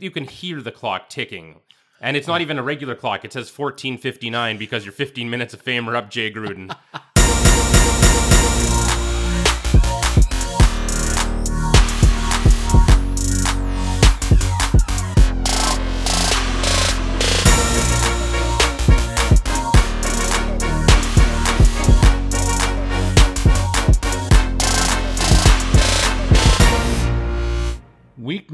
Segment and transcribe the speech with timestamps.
[0.00, 1.60] you can hear the clock ticking.
[2.00, 3.24] And it's not even a regular clock.
[3.24, 6.74] It says 14:59 because your 15 minutes of fame are up, Jay Gruden.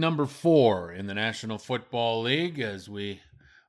[0.04, 3.22] Number four in the National Football League as we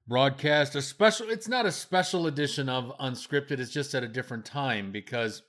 [0.06, 1.30] broadcast a special.
[1.30, 3.60] It's not a special edition of Unscripted.
[3.60, 5.44] It's just at a different time because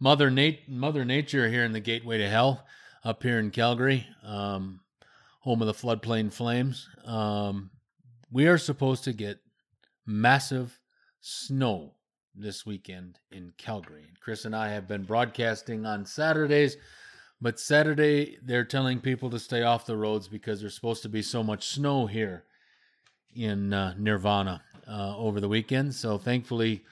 [0.00, 2.66] Mother Nat- Mother Nature here in the Gateway to Hell,
[3.04, 4.80] up here in Calgary, um,
[5.42, 6.88] home of the floodplain flames.
[7.04, 7.70] Um,
[8.32, 9.38] we are supposed to get
[10.04, 10.80] massive
[11.20, 11.94] snow
[12.34, 14.08] this weekend in Calgary.
[14.20, 16.76] Chris and I have been broadcasting on Saturdays.
[17.42, 21.22] But Saturday, they're telling people to stay off the roads because there's supposed to be
[21.22, 22.44] so much snow here
[23.34, 25.92] in uh, Nirvana uh, over the weekend.
[25.92, 26.84] So thankfully,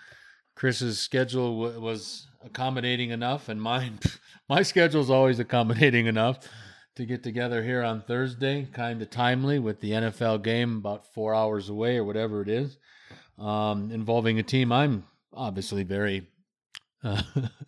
[0.57, 4.01] Chris's schedule w- was accommodating enough, and mine,
[4.49, 6.41] my schedule is always accommodating enough
[6.97, 11.33] to get together here on Thursday, kind of timely with the NFL game about four
[11.33, 12.77] hours away or whatever it is,
[13.39, 16.27] um, involving a team I'm obviously very
[17.05, 17.23] uh,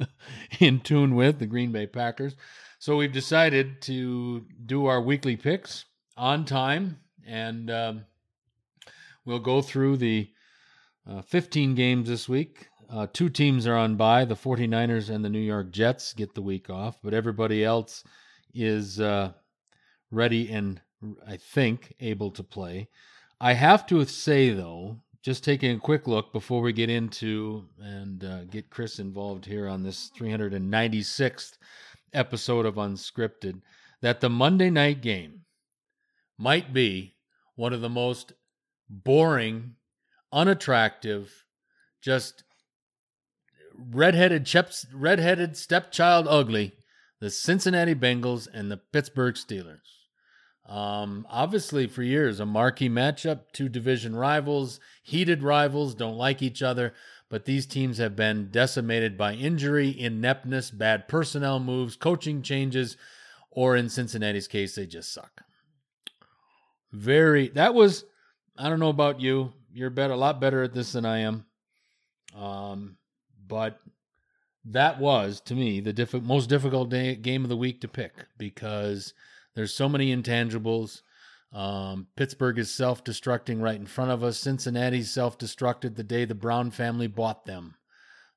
[0.59, 2.35] in tune with, the Green Bay Packers.
[2.83, 5.85] So we've decided to do our weekly picks
[6.17, 8.07] on time, and um,
[9.25, 10.29] we'll go through the
[11.09, 12.67] uh, 15 games this week.
[12.91, 14.25] Uh, two teams are on bye.
[14.25, 18.03] The 49ers and the New York Jets get the week off, but everybody else
[18.53, 19.31] is uh,
[20.11, 20.81] ready and
[21.25, 22.89] I think able to play.
[23.41, 28.25] I have to say, though, just taking a quick look before we get into and
[28.25, 31.59] uh, get Chris involved here on this 396th
[32.13, 33.61] episode of Unscripted
[34.01, 35.43] that the Monday night game
[36.39, 37.15] might be
[37.55, 38.33] one of the most
[38.89, 39.77] boring,
[40.33, 41.45] unattractive,
[42.01, 42.45] just
[43.75, 46.73] redheaded cheps, redheaded stepchild ugly,
[47.21, 49.79] the Cincinnati Bengals and the Pittsburgh Steelers.
[50.67, 56.63] Um, obviously, for years, a marquee matchup, two division rivals, heated rivals, don't like each
[56.63, 56.95] other
[57.33, 62.99] but these teams have been decimated by injury, ineptness, bad personnel moves, coaching changes,
[63.51, 65.41] or in Cincinnati's case, they just suck.
[66.93, 68.05] Very, that was,
[68.59, 69.55] I don't know about you.
[69.73, 71.47] You're better, a lot better at this than I am.
[72.37, 72.99] Um,
[73.49, 73.81] but
[74.67, 78.27] that was, to me, the diff- most difficult day, game of the week to pick
[78.37, 79.15] because
[79.55, 81.01] there's so many intangibles.
[81.53, 84.39] Um, Pittsburgh is self destructing right in front of us.
[84.39, 87.75] Cincinnati's self destructed the day the Brown family bought them.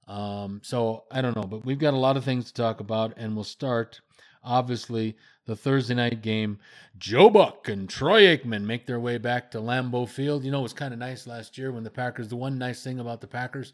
[0.07, 3.13] Um, so I don't know, but we've got a lot of things to talk about,
[3.17, 4.01] and we'll start,
[4.43, 5.15] obviously,
[5.45, 6.59] the Thursday night game.
[6.97, 10.43] Joe Buck and Troy Aikman make their way back to Lambeau Field.
[10.43, 12.83] You know, it was kind of nice last year when the Packers, the one nice
[12.83, 13.73] thing about the Packers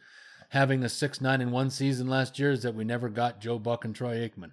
[0.50, 3.58] having a 6 9 and 1 season last year is that we never got Joe
[3.58, 4.52] Buck and Troy Aikman.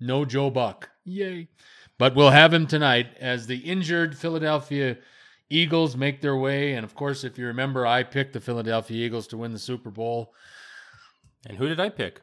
[0.00, 0.90] No Joe Buck.
[1.04, 1.48] Yay.
[1.98, 4.98] But we'll have him tonight as the injured Philadelphia
[5.50, 6.74] Eagles make their way.
[6.74, 9.90] And of course, if you remember, I picked the Philadelphia Eagles to win the Super
[9.90, 10.32] Bowl.
[11.46, 12.20] And who did I pick?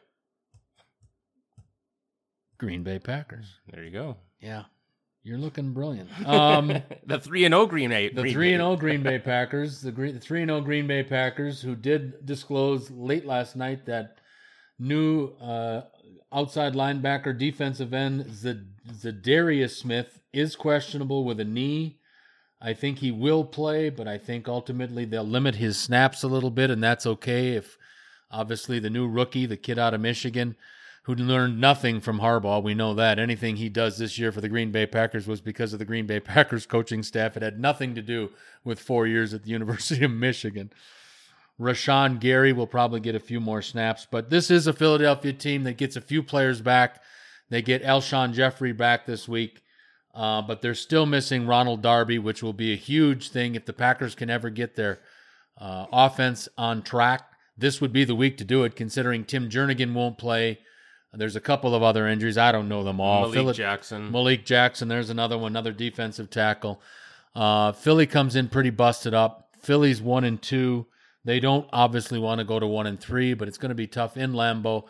[2.58, 3.60] Green Bay Packers.
[3.70, 4.16] There you go.
[4.40, 4.64] Yeah.
[5.22, 6.08] You're looking brilliant.
[6.26, 6.68] Um,
[7.06, 8.08] the three and zero Green Bay.
[8.08, 11.74] the three and zero Green Bay Packers, the three and zero Green Bay Packers, who
[11.74, 14.18] did disclose late last night that
[14.78, 15.82] new uh,
[16.32, 21.98] outside linebacker, defensive end Za'Darius Smith is questionable with a knee.
[22.60, 26.50] I think he will play, but I think ultimately they'll limit his snaps a little
[26.50, 27.50] bit, and that's okay.
[27.52, 27.76] If
[28.30, 30.56] obviously the new rookie, the kid out of Michigan,
[31.02, 34.48] who learned nothing from Harbaugh, we know that anything he does this year for the
[34.48, 37.36] Green Bay Packers was because of the Green Bay Packers coaching staff.
[37.36, 38.30] It had nothing to do
[38.64, 40.72] with four years at the University of Michigan.
[41.60, 45.64] Rashan Gary will probably get a few more snaps, but this is a Philadelphia team
[45.64, 47.02] that gets a few players back.
[47.48, 49.62] They get Alshon Jeffery back this week,
[50.14, 53.72] uh, but they're still missing Ronald Darby, which will be a huge thing if the
[53.72, 54.98] Packers can ever get their
[55.58, 57.22] uh, offense on track.
[57.56, 60.58] This would be the week to do it, considering Tim Jernigan won't play.
[61.14, 62.36] There's a couple of other injuries.
[62.36, 63.22] I don't know them all.
[63.22, 64.12] Malik Philly, Jackson.
[64.12, 64.88] Malik Jackson.
[64.88, 66.82] There's another one, another defensive tackle.
[67.34, 69.48] Uh, Philly comes in pretty busted up.
[69.60, 70.86] Philly's one and two.
[71.26, 73.88] They don't obviously want to go to one and three, but it's going to be
[73.88, 74.84] tough in Lambeau.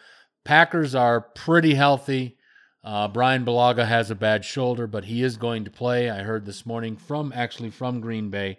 [0.45, 2.37] Packers are pretty healthy.
[2.85, 6.11] Uh, Bryan Bulaga has a bad shoulder, but he is going to play.
[6.11, 8.59] I heard this morning from actually from Green Bay.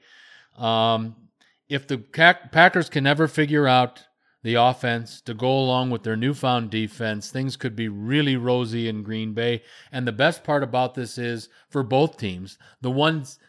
[0.58, 1.16] Um,
[1.70, 4.08] if the Packers can never figure out
[4.44, 7.30] the offense to go along with their newfound defense.
[7.30, 9.62] Things could be really rosy in Green Bay.
[9.92, 13.40] And the best part about this is for both teams, the ones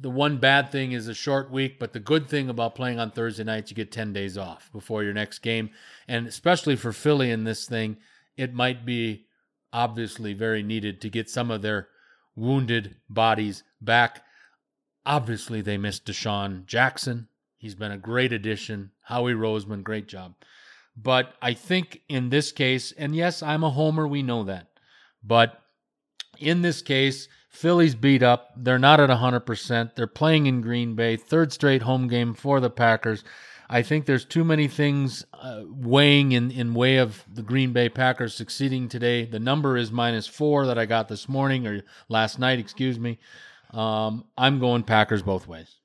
[0.00, 3.10] the one bad thing is a short week, but the good thing about playing on
[3.10, 5.70] Thursday nights, you get 10 days off before your next game.
[6.08, 7.96] And especially for Philly in this thing,
[8.36, 9.26] it might be
[9.72, 11.88] obviously very needed to get some of their
[12.34, 14.22] wounded bodies back.
[15.04, 17.28] Obviously, they missed DeSean Jackson.
[17.56, 18.90] He's been a great addition.
[19.02, 20.34] Howie Roseman, great job.
[20.96, 24.68] But I think in this case, and yes, I'm a homer, we know that.
[25.22, 25.60] But
[26.38, 28.52] in this case, Philly's beat up.
[28.54, 29.94] They're not at 100%.
[29.94, 33.24] They're playing in Green Bay, third straight home game for the Packers.
[33.70, 37.88] I think there's too many things uh, weighing in, in way of the Green Bay
[37.88, 39.24] Packers succeeding today.
[39.24, 43.18] The number is minus four that I got this morning or last night, excuse me.
[43.70, 45.76] Um, I'm going Packers both ways.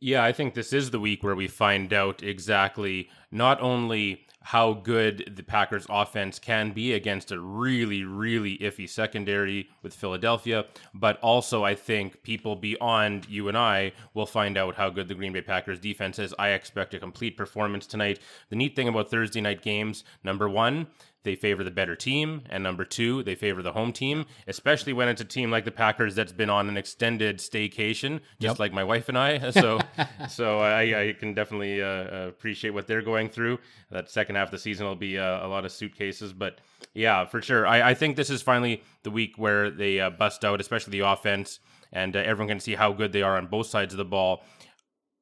[0.00, 4.72] Yeah, I think this is the week where we find out exactly not only how
[4.72, 10.64] good the Packers offense can be against a really, really iffy secondary with Philadelphia.
[10.94, 15.16] But also, I think people beyond you and I will find out how good the
[15.16, 16.32] Green Bay Packers defense is.
[16.38, 18.20] I expect a complete performance tonight.
[18.48, 20.86] The neat thing about Thursday night games, number one,
[21.26, 25.08] they favor the better team, and number two, they favor the home team, especially when
[25.08, 28.58] it's a team like the Packers that's been on an extended staycation, just yep.
[28.60, 29.50] like my wife and I.
[29.56, 29.80] So,
[30.28, 33.58] so I, I, can definitely uh, appreciate what they're going through.
[33.90, 36.58] That second half of the season will be uh, a lot of suitcases, but
[36.94, 37.66] yeah, for sure.
[37.66, 41.08] I, I think this is finally the week where they uh, bust out, especially the
[41.08, 41.58] offense,
[41.90, 44.44] and uh, everyone can see how good they are on both sides of the ball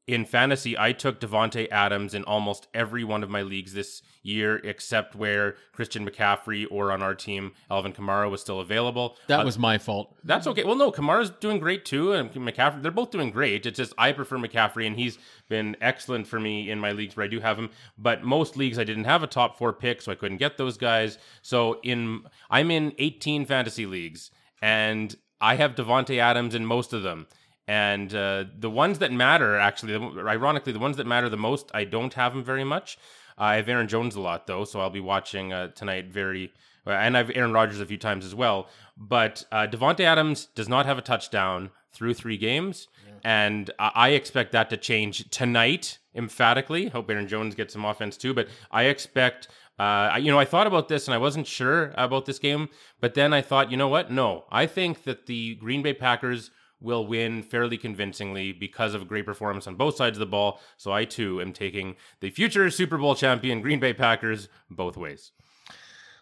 [0.06, 4.56] in fantasy, I took Davante Adams in almost every one of my leagues this year,
[4.56, 9.16] except where Christian McCaffrey or on our team, Alvin Kamara was still available.
[9.28, 10.14] That uh, was my fault.
[10.22, 10.64] That's okay.
[10.64, 13.64] Well, no, Kamara's doing great too, and McCaffrey, they're both doing great.
[13.64, 15.18] It's just I prefer McCaffrey, and he's
[15.48, 17.70] been excellent for me in my leagues where I do have him.
[17.96, 20.76] But most leagues, I didn't have a top four pick, so I couldn't get those
[20.76, 21.16] guys.
[21.40, 24.30] So in I'm in 18 fantasy leagues,
[24.60, 27.26] and I have Davante Adams in most of them.
[27.66, 31.84] And uh, the ones that matter, actually, ironically, the ones that matter the most, I
[31.84, 32.98] don't have them very much.
[33.38, 36.52] Uh, I have Aaron Jones a lot, though, so I'll be watching uh, tonight very.
[36.86, 38.68] Uh, and I've Aaron Rodgers a few times as well.
[38.96, 42.88] But uh, Davante Adams does not have a touchdown through three games.
[43.06, 43.12] Yeah.
[43.24, 46.88] And I expect that to change tonight, emphatically.
[46.88, 48.34] Hope Aaron Jones gets some offense too.
[48.34, 52.26] But I expect uh, you know, I thought about this and I wasn't sure about
[52.26, 52.68] this game,
[53.00, 54.10] but then I thought, you know what?
[54.10, 56.50] No, I think that the Green Bay Packers
[56.80, 60.60] will win fairly convincingly because of a great performance on both sides of the ball.
[60.76, 65.32] So I too am taking the future Super Bowl champion Green Bay Packers both ways.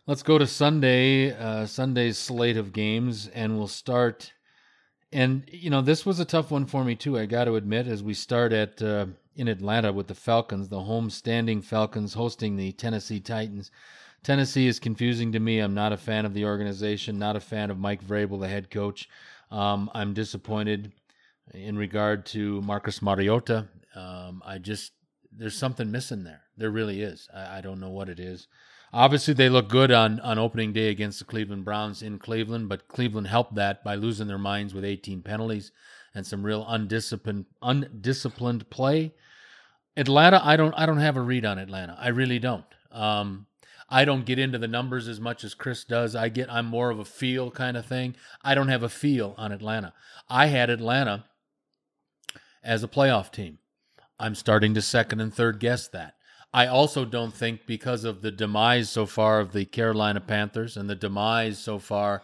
[0.07, 4.33] Let's go to Sunday, uh, Sunday's slate of games, and we'll start.
[5.13, 7.19] And you know, this was a tough one for me too.
[7.19, 9.07] I got to admit, as we start at uh,
[9.37, 13.71] in Atlanta with the Falcons, the home standing Falcons hosting the Tennessee Titans.
[14.23, 15.59] Tennessee is confusing to me.
[15.59, 18.71] I'm not a fan of the organization, not a fan of Mike Vrabel, the head
[18.71, 19.09] coach.
[19.53, 20.93] Um, I'm disappointed
[21.53, 23.69] in regard to Marcus Mariota.
[23.95, 24.93] Um, I just
[25.31, 26.41] there's something missing there.
[26.57, 27.29] There really is.
[27.35, 28.49] I, I, don't know what it is.
[28.95, 32.89] Obviously, they look good on on opening day against the Cleveland Browns in Cleveland, but
[32.89, 35.71] Cleveland helped that by losing their minds with 18 penalties
[36.15, 39.13] and some real undisciplined undisciplined play.
[39.99, 41.95] Atlanta, I don't I don't have a read on Atlanta.
[42.01, 42.65] I really don't.
[42.91, 43.47] Um,
[43.93, 46.17] I don't get into the numbers as much as Chris does.
[46.17, 48.17] I get I'm more of a feel kind of thing.
[48.43, 49.93] I don't have a feel on Atlanta.
[50.31, 51.27] I had Atlanta
[52.65, 53.59] as a playoff team.
[54.19, 56.15] I'm starting to second and third guess that.
[56.55, 60.89] I also don't think because of the demise so far of the Carolina Panthers and
[60.89, 62.23] the demise so far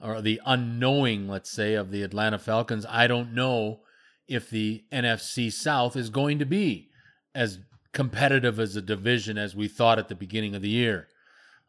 [0.00, 3.82] or the unknowing, let's say, of the Atlanta Falcons, I don't know
[4.26, 6.90] if the NFC South is going to be
[7.36, 7.60] as
[7.94, 11.08] competitive as a division as we thought at the beginning of the year.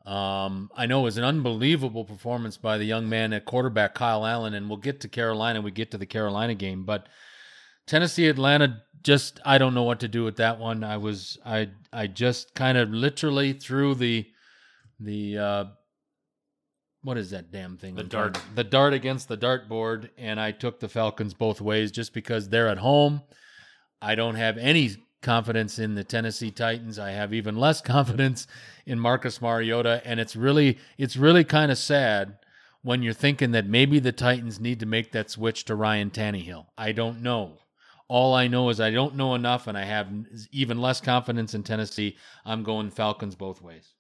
[0.06, 4.26] Um, I know it was an unbelievable performance by the young man at quarterback Kyle
[4.26, 5.62] Allen, and we'll get to Carolina.
[5.62, 7.08] We get to the Carolina game, but
[7.88, 10.84] Tennessee Atlanta just I don't know what to do with that one.
[10.84, 14.28] I was I I just kind of literally threw the
[15.00, 15.66] the uh,
[17.02, 17.96] what is that damn thing?
[17.96, 18.40] The dart.
[18.56, 22.68] The dart against the dartboard, and I took the Falcons both ways just because they're
[22.68, 23.22] at home.
[24.02, 27.00] I don't have any confidence in the Tennessee Titans.
[27.00, 28.48] I have even less confidence
[28.86, 32.38] in Marcus Mariota, and it's really it's really kind of sad
[32.84, 36.68] when you're thinking that maybe the Titans need to make that switch to Ryan Tannehill.
[36.78, 37.58] I don't know.
[38.08, 40.08] All I know is I don't know enough, and I have
[40.52, 42.16] even less confidence in Tennessee.
[42.46, 43.95] I'm going Falcons both ways.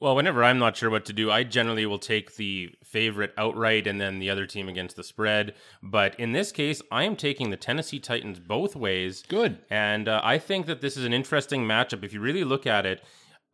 [0.00, 3.86] Well, whenever I'm not sure what to do, I generally will take the favorite outright
[3.86, 5.54] and then the other team against the spread.
[5.82, 9.22] But in this case, I am taking the Tennessee Titans both ways.
[9.28, 9.58] Good.
[9.68, 12.02] And uh, I think that this is an interesting matchup.
[12.02, 13.02] If you really look at it,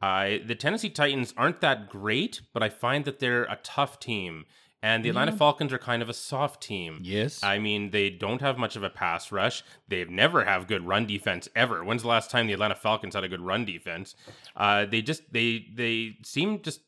[0.03, 4.45] Uh, the Tennessee Titans aren't that great, but I find that they're a tough team.
[4.87, 7.01] And the Atlanta Falcons are kind of a soft team.
[7.03, 7.43] Yes.
[7.43, 9.65] I mean, they don't have much of a pass rush.
[9.89, 11.83] They've never have good run defense ever.
[11.83, 14.15] When's the last time the Atlanta Falcons had a good run defense?
[14.55, 16.83] Uh, they just they they seem just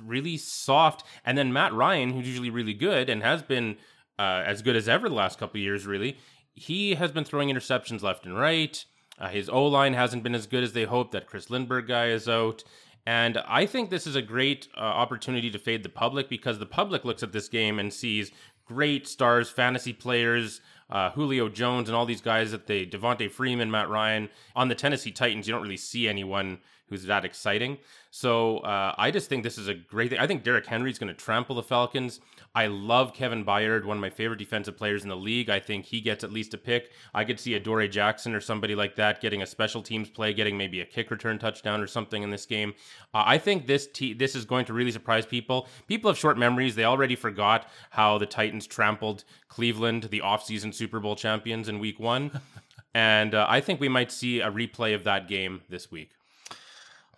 [0.00, 1.04] really soft.
[1.24, 3.76] And then Matt Ryan, who's usually really good and has been
[4.18, 6.18] uh, as good as ever the last couple of years, really,
[6.54, 8.84] he has been throwing interceptions left and right.
[9.16, 11.12] Uh, his O line hasn't been as good as they hoped.
[11.12, 12.64] That Chris Lindstrom guy is out.
[13.06, 16.66] And I think this is a great uh, opportunity to fade the public because the
[16.66, 18.30] public looks at this game and sees
[18.66, 23.70] great stars, fantasy players, uh, Julio Jones, and all these guys that they, Devonta Freeman,
[23.70, 24.30] Matt Ryan.
[24.56, 26.58] On the Tennessee Titans, you don't really see anyone
[26.88, 27.78] who's that exciting.
[28.10, 30.18] So uh, I just think this is a great thing.
[30.18, 32.20] I think Derrick Henry is going to trample the Falcons.
[32.56, 35.50] I love Kevin Byard, one of my favorite defensive players in the league.
[35.50, 36.92] I think he gets at least a pick.
[37.12, 40.56] I could see Adoree Jackson or somebody like that getting a special teams play, getting
[40.56, 42.74] maybe a kick return touchdown or something in this game.
[43.12, 45.66] Uh, I think this te- this is going to really surprise people.
[45.88, 46.76] People have short memories.
[46.76, 51.98] They already forgot how the Titans trampled Cleveland, the offseason Super Bowl champions, in Week
[51.98, 52.40] One.
[52.94, 56.12] and uh, I think we might see a replay of that game this week.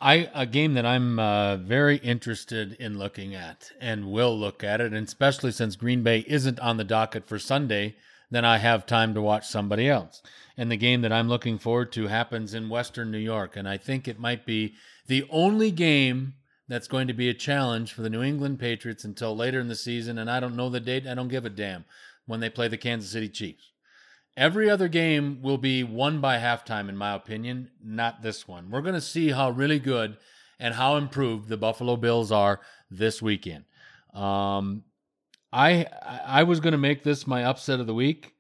[0.01, 4.81] I a game that I'm uh, very interested in looking at and will look at
[4.81, 7.97] it, and especially since Green Bay isn't on the docket for Sunday,
[8.31, 10.23] then I have time to watch somebody else.
[10.57, 13.77] And the game that I'm looking forward to happens in Western New York, and I
[13.77, 14.75] think it might be
[15.07, 16.35] the only game
[16.69, 19.77] that's going to be a challenge for the New England Patriots until later in the
[19.77, 20.19] season.
[20.19, 21.85] And I don't know the date; I don't give a damn
[22.27, 23.71] when they play the Kansas City Chiefs.
[24.37, 28.71] Every other game will be won by halftime, in my opinion, not this one.
[28.71, 30.19] We're going to see how really good
[30.61, 33.65] and how improved the Buffalo Bills are this weekend.
[34.13, 34.85] Um,
[35.53, 35.87] I
[36.27, 38.35] I was going to make this my upset of the week.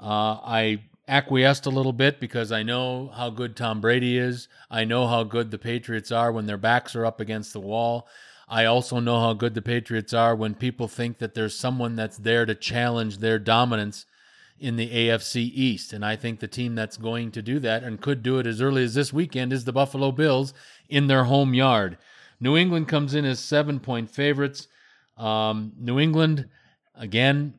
[0.00, 4.48] Uh, I acquiesced a little bit because I know how good Tom Brady is.
[4.70, 8.08] I know how good the Patriots are when their backs are up against the wall.
[8.48, 12.16] I also know how good the Patriots are when people think that there's someone that's
[12.16, 14.04] there to challenge their dominance
[14.60, 15.92] in the AFC East.
[15.92, 18.60] And I think the team that's going to do that and could do it as
[18.60, 20.54] early as this weekend is the Buffalo Bills
[20.88, 21.98] in their home yard.
[22.40, 24.68] New England comes in as seven point favorites.
[25.16, 26.48] Um, New England,
[26.94, 27.54] again,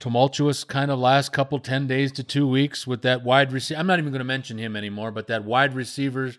[0.00, 3.78] tumultuous kind of last couple 10 days to two weeks with that wide receiver.
[3.78, 6.32] I'm not even going to mention him anymore, but that wide receiver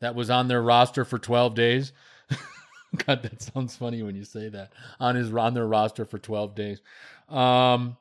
[0.00, 1.92] that was on their roster for 12 days.
[3.06, 6.54] God, that sounds funny when you say that on his on their roster for 12
[6.54, 6.80] days.
[7.28, 7.96] Um,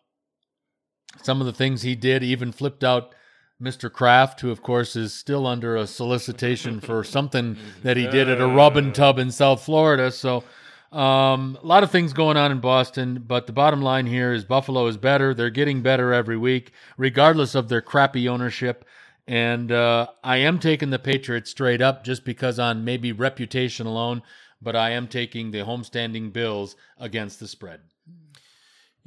[1.22, 3.14] some of the things he did, even flipped out
[3.62, 3.92] Mr.
[3.92, 8.42] Kraft, who of course is still under a solicitation for something that he did at
[8.42, 10.12] a rub and tub in South Florida.
[10.12, 10.44] So
[10.92, 14.46] um, a lot of things going on in Boston, but the bottom line here is
[14.46, 15.34] Buffalo is better.
[15.34, 18.86] They're getting better every week, regardless of their crappy ownership.
[19.28, 24.22] And uh, I am taking the Patriots straight up just because on maybe reputation alone,
[24.62, 27.82] but I am taking the homestanding Bills against the spread.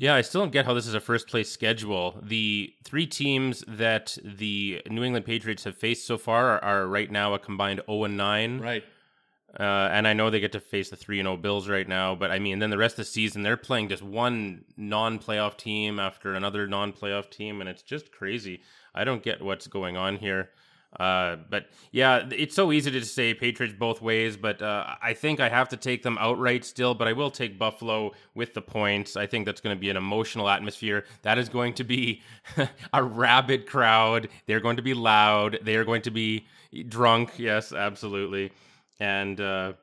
[0.00, 2.18] Yeah, I still don't get how this is a first place schedule.
[2.22, 7.10] The three teams that the New England Patriots have faced so far are, are right
[7.10, 8.60] now a combined 0 and 9.
[8.60, 8.82] Right.
[9.58, 12.30] Uh, and I know they get to face the 3 0 Bills right now, but
[12.30, 16.00] I mean, then the rest of the season, they're playing just one non playoff team
[16.00, 18.62] after another non playoff team, and it's just crazy.
[18.94, 20.48] I don't get what's going on here.
[20.98, 25.38] Uh, but yeah, it's so easy to say Patriots both ways, but uh, I think
[25.38, 26.94] I have to take them outright still.
[26.94, 29.16] But I will take Buffalo with the points.
[29.16, 31.04] I think that's going to be an emotional atmosphere.
[31.22, 32.22] That is going to be
[32.92, 34.28] a rabid crowd.
[34.46, 35.60] They're going to be loud.
[35.62, 36.46] They are going to be
[36.88, 37.38] drunk.
[37.38, 38.52] Yes, absolutely.
[38.98, 39.74] And uh,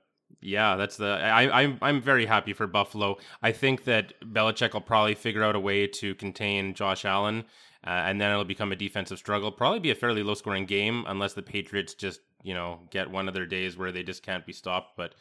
[0.41, 1.07] yeah, that's the.
[1.07, 3.17] I, I'm I'm very happy for Buffalo.
[3.41, 7.45] I think that Belichick will probably figure out a way to contain Josh Allen
[7.85, 9.51] uh, and then it'll become a defensive struggle.
[9.51, 13.27] Probably be a fairly low scoring game unless the Patriots just you know get one
[13.27, 14.97] of their days where they just can't be stopped.
[14.97, 15.15] But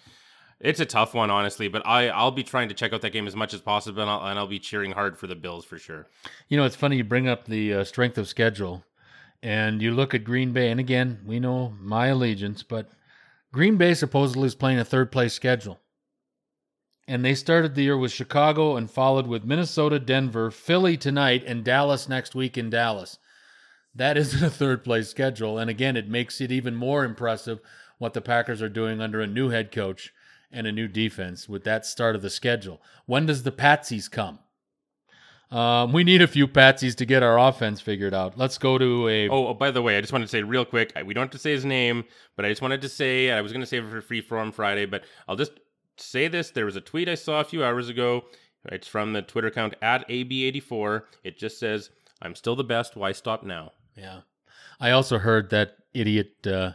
[0.60, 1.68] it's a tough one, honestly.
[1.68, 4.10] But I I'll be trying to check out that game as much as possible, and
[4.10, 6.06] I'll, and I'll be cheering hard for the Bills for sure.
[6.48, 8.84] You know, it's funny you bring up the uh, strength of schedule,
[9.42, 12.90] and you look at Green Bay, and again, we know my allegiance, but
[13.52, 15.80] Green Bay supposedly is playing a third place schedule
[17.08, 21.64] and they started the year with Chicago and followed with Minnesota, Denver, Philly tonight, and
[21.64, 23.18] Dallas next week in Dallas.
[23.94, 25.58] That isn't a third place schedule.
[25.58, 27.60] And again, it makes it even more impressive
[27.98, 30.12] what the Packers are doing under a new head coach
[30.50, 32.82] and a new defense with that start of the schedule.
[33.06, 34.40] When does the Patsies come?
[35.50, 38.36] Um, we need a few Patsies to get our offense figured out.
[38.36, 39.28] Let's go to a.
[39.28, 40.92] Oh, oh, by the way, I just wanted to say real quick.
[41.04, 43.52] We don't have to say his name, but I just wanted to say I was
[43.52, 45.52] going to save it for free form Friday, but I'll just
[46.00, 46.50] say this.
[46.50, 48.24] There was a tweet I saw a few hours ago.
[48.66, 51.02] It's from the Twitter account at AB84.
[51.22, 52.96] It just says, I'm still the best.
[52.96, 53.72] Why stop now?
[53.94, 54.20] Yeah.
[54.80, 56.72] I also heard that idiot uh,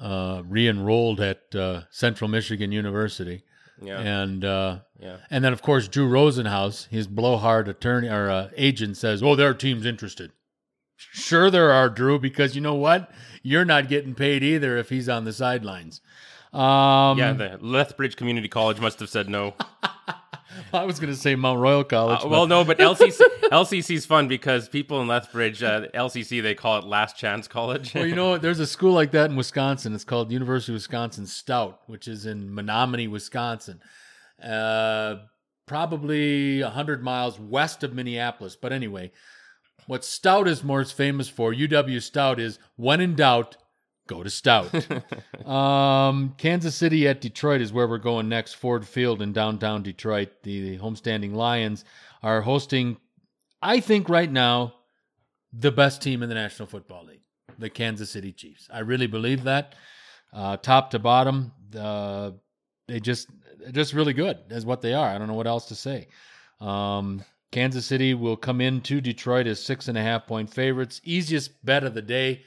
[0.00, 3.42] uh, re-enrolled at uh, Central Michigan University.
[3.82, 3.98] Yeah.
[3.98, 5.16] And uh, yeah.
[5.30, 9.52] and then of course Drew Rosenhaus, his blowhard attorney or uh, agent, says, "Oh, their
[9.52, 10.30] team's interested."
[10.96, 13.10] Sure, there are Drew, because you know what?
[13.42, 16.00] You're not getting paid either if he's on the sidelines.
[16.54, 19.54] Um, yeah, the Lethbridge Community College must have said no.
[20.72, 22.24] I was going to say Mount Royal College.
[22.24, 23.20] Uh, well, no, but LCC
[23.50, 27.94] LCC's fun because people in Lethbridge, uh, LCC, they call it Last Chance College.
[27.94, 29.94] well, you know, there's a school like that in Wisconsin.
[29.94, 33.80] It's called University of Wisconsin Stout, which is in Menomonie, Wisconsin,
[34.42, 35.16] uh,
[35.66, 38.56] probably hundred miles west of Minneapolis.
[38.56, 39.12] But anyway,
[39.86, 43.56] what Stout is most famous for, UW Stout, is when in doubt,
[44.06, 44.72] go to Stout.
[45.46, 48.54] um, Kansas City at Detroit is where we're going next.
[48.54, 50.30] Ford Field in downtown Detroit.
[50.42, 51.84] The homestanding Lions
[52.22, 52.96] are hosting,
[53.62, 54.74] I think, right now,
[55.52, 57.22] the best team in the National Football League,
[57.58, 58.68] the Kansas City Chiefs.
[58.72, 59.74] I really believe that.
[60.32, 62.32] Uh, top to bottom, uh,
[62.88, 63.28] they just
[63.70, 65.08] just really good as what they are.
[65.08, 66.08] I don't know what else to say.
[66.60, 71.00] Um, Kansas City will come into Detroit as six and a half point favorites.
[71.04, 72.42] Easiest bet of the day.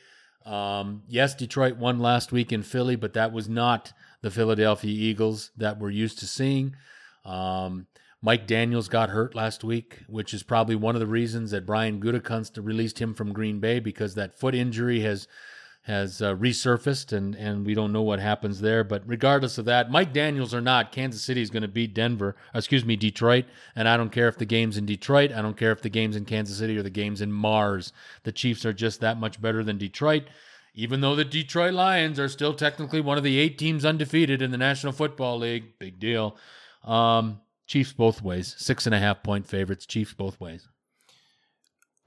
[0.47, 5.51] Um, yes, Detroit won last week in Philly, but that was not the Philadelphia Eagles
[5.57, 6.75] that we're used to seeing.
[7.25, 7.87] Um,
[8.21, 11.99] Mike Daniels got hurt last week, which is probably one of the reasons that Brian
[11.99, 15.27] Gutekunst released him from Green Bay because that foot injury has
[15.87, 18.83] has uh, resurfaced and and we don't know what happens there.
[18.83, 22.35] But regardless of that, Mike Daniels or not, Kansas City is going to beat Denver.
[22.53, 23.45] Excuse me, Detroit.
[23.73, 25.31] And I don't care if the game's in Detroit.
[25.31, 27.93] I don't care if the game's in Kansas City or the game's in Mars.
[28.23, 30.23] The Chiefs are just that much better than Detroit.
[30.75, 34.51] Even though the Detroit Lions are still technically one of the eight teams undefeated in
[34.51, 36.35] the National Football League, big deal.
[36.83, 39.85] Um, Chiefs both ways, six and a half point favorites.
[39.85, 40.67] Chiefs both ways.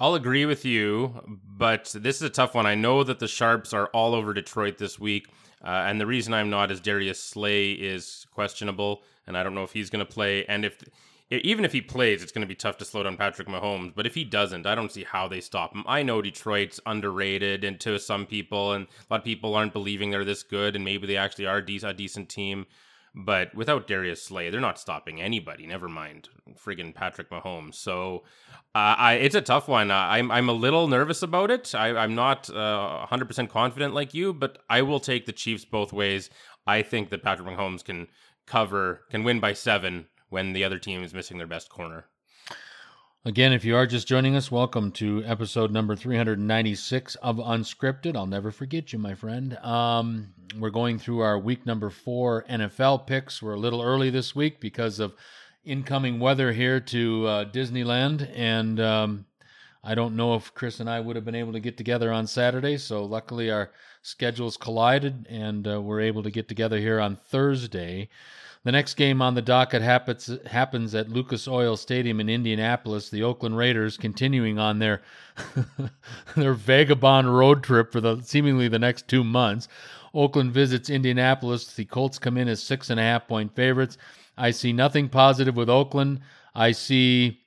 [0.00, 1.12] I'll agree with you,
[1.46, 2.64] but this is a tough one.
[2.64, 5.28] I know that the Sharps are all over Detroit this week,
[5.62, 9.62] uh, and the reason I'm not is Darius Slay is questionable, and I don't know
[9.62, 10.46] if he's going to play.
[10.46, 10.82] And if
[11.30, 13.94] even if he plays, it's going to be tough to slow down Patrick Mahomes.
[13.94, 15.84] But if he doesn't, I don't see how they stop him.
[15.86, 20.10] I know Detroit's underrated, and to some people, and a lot of people aren't believing
[20.10, 22.64] they're this good, and maybe they actually are a decent team.
[23.14, 25.66] But without Darius Slay, they're not stopping anybody.
[25.66, 27.74] Never mind friggin' Patrick Mahomes.
[27.74, 28.22] So,
[28.74, 29.90] uh, I it's a tough one.
[29.90, 31.74] I'm I'm a little nervous about it.
[31.74, 35.92] I, am not uh, 100% confident like you, but I will take the Chiefs both
[35.92, 36.30] ways.
[36.66, 38.06] I think that Patrick Mahomes can
[38.46, 42.06] cover, can win by seven when the other team is missing their best corner.
[43.26, 48.16] Again, if you are just joining us, welcome to episode number 396 of Unscripted.
[48.16, 49.58] I'll never forget you, my friend.
[49.58, 53.42] Um, we're going through our week number four NFL picks.
[53.42, 55.12] We're a little early this week because of
[55.66, 58.26] incoming weather here to uh, Disneyland.
[58.34, 59.26] And um,
[59.84, 62.26] I don't know if Chris and I would have been able to get together on
[62.26, 62.78] Saturday.
[62.78, 68.08] So luckily, our schedules collided and uh, we're able to get together here on Thursday.
[68.62, 73.08] The next game on the docket happens, happens at Lucas Oil Stadium in Indianapolis.
[73.08, 75.00] The Oakland Raiders continuing on their
[76.36, 79.66] their vagabond road trip for the seemingly the next two months.
[80.12, 81.72] Oakland visits Indianapolis.
[81.72, 83.96] The Colts come in as six and a half point favorites.
[84.36, 86.20] I see nothing positive with Oakland.
[86.54, 87.40] I see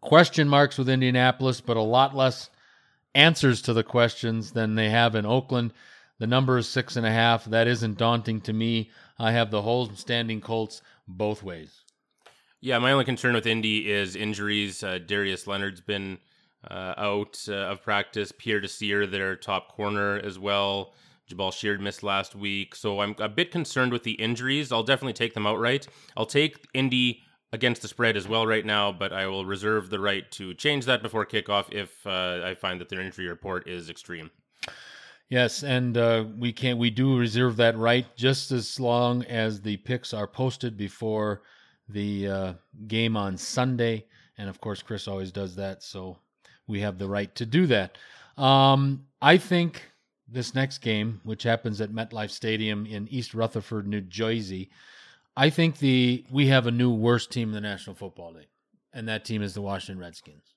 [0.00, 2.48] question marks with Indianapolis, but a lot less
[3.14, 5.72] answers to the questions than they have in Oakland.
[6.18, 7.46] The number is six and a half.
[7.46, 8.90] That isn't daunting to me.
[9.20, 11.84] I have the whole standing Colts both ways.
[12.62, 14.82] Yeah, my only concern with Indy is injuries.
[14.82, 16.18] Uh, Darius Leonard's been
[16.68, 18.32] uh, out uh, of practice.
[18.32, 20.94] Pierre Desir, their top corner, as well.
[21.30, 22.74] Jabaal Sheard missed last week.
[22.74, 24.72] So I'm a bit concerned with the injuries.
[24.72, 25.86] I'll definitely take them outright.
[26.16, 30.00] I'll take Indy against the spread as well right now, but I will reserve the
[30.00, 33.90] right to change that before kickoff if uh, I find that their injury report is
[33.90, 34.30] extreme.
[35.30, 39.76] Yes, and uh, we can we do reserve that right just as long as the
[39.76, 41.42] picks are posted before
[41.88, 42.52] the uh,
[42.88, 44.06] game on Sunday,
[44.38, 46.18] and of course Chris always does that, so
[46.66, 47.96] we have the right to do that.
[48.36, 49.82] Um, I think
[50.26, 54.70] this next game, which happens at MetLife Stadium in East Rutherford, New Jersey,
[55.36, 58.48] I think the we have a new worst team in the National Football League,
[58.92, 60.56] and that team is the Washington Redskins.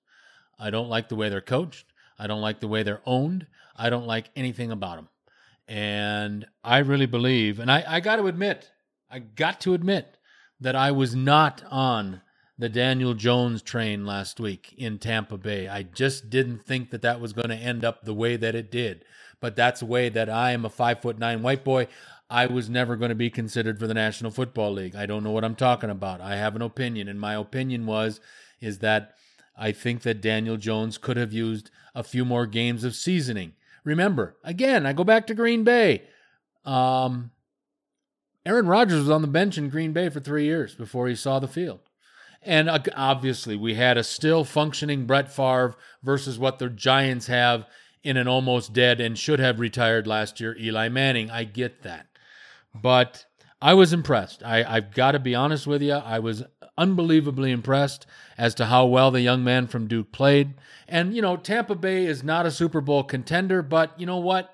[0.58, 1.92] I don't like the way they're coached.
[2.17, 3.47] I don't like the way they're owned.
[3.76, 5.10] I don't like anything about them.
[5.67, 8.71] And I really believe, and I, I got to admit,
[9.10, 10.17] I got to admit
[10.60, 12.21] that I was not on
[12.58, 15.67] the Daniel Jones train last week in Tampa Bay.
[15.67, 18.71] I just didn't think that that was going to end up the way that it
[18.71, 19.06] did.
[19.39, 21.88] But that's the way that I am a five foot nine white boy.
[22.30, 24.95] I was never going to be considered for the National Football League.
[24.95, 26.21] I don't know what I'm talking about.
[26.21, 28.19] I have an opinion, and my opinion was
[28.62, 29.15] is that
[29.58, 33.53] I think that Daniel Jones could have used a few more games of seasoning.
[33.84, 36.03] Remember, again, I go back to Green Bay.
[36.65, 37.32] Um,
[38.45, 41.39] Aaron Rodgers was on the bench in Green Bay for three years before he saw
[41.39, 41.79] the field.
[42.41, 47.65] And uh, obviously, we had a still functioning Brett Favre versus what the Giants have
[48.03, 51.32] in an almost dead and should have retired last year, Eli Manning.
[51.32, 52.08] I get that.
[52.75, 53.25] But
[53.62, 54.43] I was impressed.
[54.43, 55.93] I, I've got to be honest with you.
[55.93, 56.43] I was
[56.78, 58.06] unbelievably impressed
[58.38, 60.56] as to how well the young man from Duke played.
[60.88, 64.54] And, you know, Tampa Bay is not a Super Bowl contender, but you know what?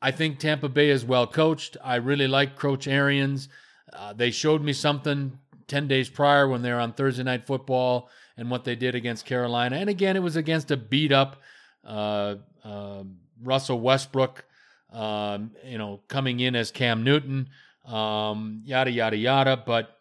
[0.00, 1.76] I think Tampa Bay is well coached.
[1.82, 3.48] I really like Coach Arians.
[3.92, 8.08] Uh, they showed me something 10 days prior when they were on Thursday Night Football
[8.36, 9.76] and what they did against Carolina.
[9.76, 11.42] And again, it was against a beat up
[11.84, 13.04] uh, uh,
[13.42, 14.44] Russell Westbrook,
[14.92, 17.48] um, you know, coming in as Cam Newton,
[17.84, 19.56] um, yada, yada, yada.
[19.56, 19.95] But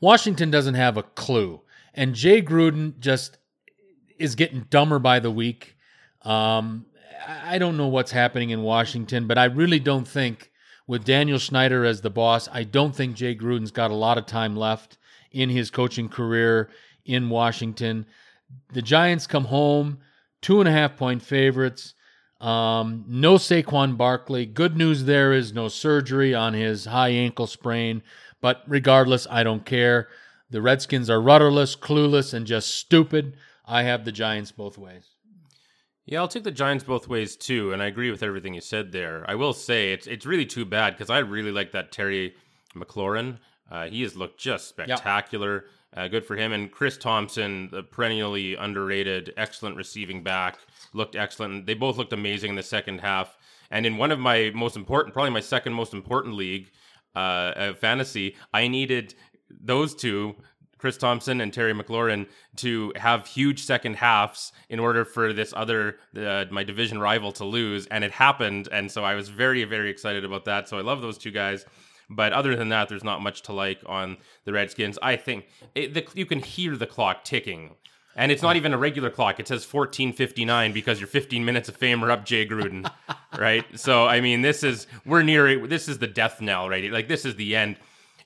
[0.00, 1.62] Washington doesn't have a clue.
[1.94, 3.38] And Jay Gruden just
[4.18, 5.76] is getting dumber by the week.
[6.22, 6.86] Um,
[7.26, 10.50] I don't know what's happening in Washington, but I really don't think
[10.86, 14.26] with Daniel Snyder as the boss, I don't think Jay Gruden's got a lot of
[14.26, 14.98] time left
[15.32, 16.70] in his coaching career
[17.04, 18.06] in Washington.
[18.72, 19.98] The Giants come home,
[20.40, 21.94] two and a half point favorites.
[22.40, 24.46] Um, no Saquon Barkley.
[24.46, 28.02] Good news there is no surgery on his high ankle sprain,
[28.46, 30.06] but regardless, I don't care.
[30.50, 33.36] The Redskins are rudderless, clueless, and just stupid.
[33.64, 35.16] I have the Giants both ways.
[36.04, 38.92] Yeah, I'll take the Giants both ways too, and I agree with everything you said
[38.92, 39.24] there.
[39.28, 42.36] I will say it's it's really too bad because I really like that Terry
[42.72, 43.38] McLaurin.
[43.68, 45.64] Uh, he has looked just spectacular.
[45.94, 46.04] Yep.
[46.04, 46.52] Uh, good for him.
[46.52, 50.60] And Chris Thompson, the perennially underrated, excellent receiving back,
[50.92, 51.66] looked excellent.
[51.66, 53.36] They both looked amazing in the second half.
[53.72, 56.70] And in one of my most important, probably my second most important league,
[57.18, 59.14] uh, fantasy, I needed
[59.50, 60.36] those two
[60.78, 62.26] Chris Thompson and Terry McLaurin
[62.56, 67.44] to have huge second halves in order for this other uh, my division rival to
[67.44, 68.68] lose, and it happened.
[68.70, 70.68] And so I was very very excited about that.
[70.68, 71.64] So I love those two guys.
[72.08, 74.96] But other than that, there's not much to like on the Redskins.
[75.02, 77.74] I think it, the, you can hear the clock ticking.
[78.18, 79.38] And it's not even a regular clock.
[79.38, 82.90] It says 14:59 because your 15 minutes of fame are up, Jay Gruden,
[83.38, 83.64] right?
[83.78, 85.66] So I mean, this is we're near.
[85.66, 86.90] This is the death knell, right?
[86.90, 87.76] Like this is the end.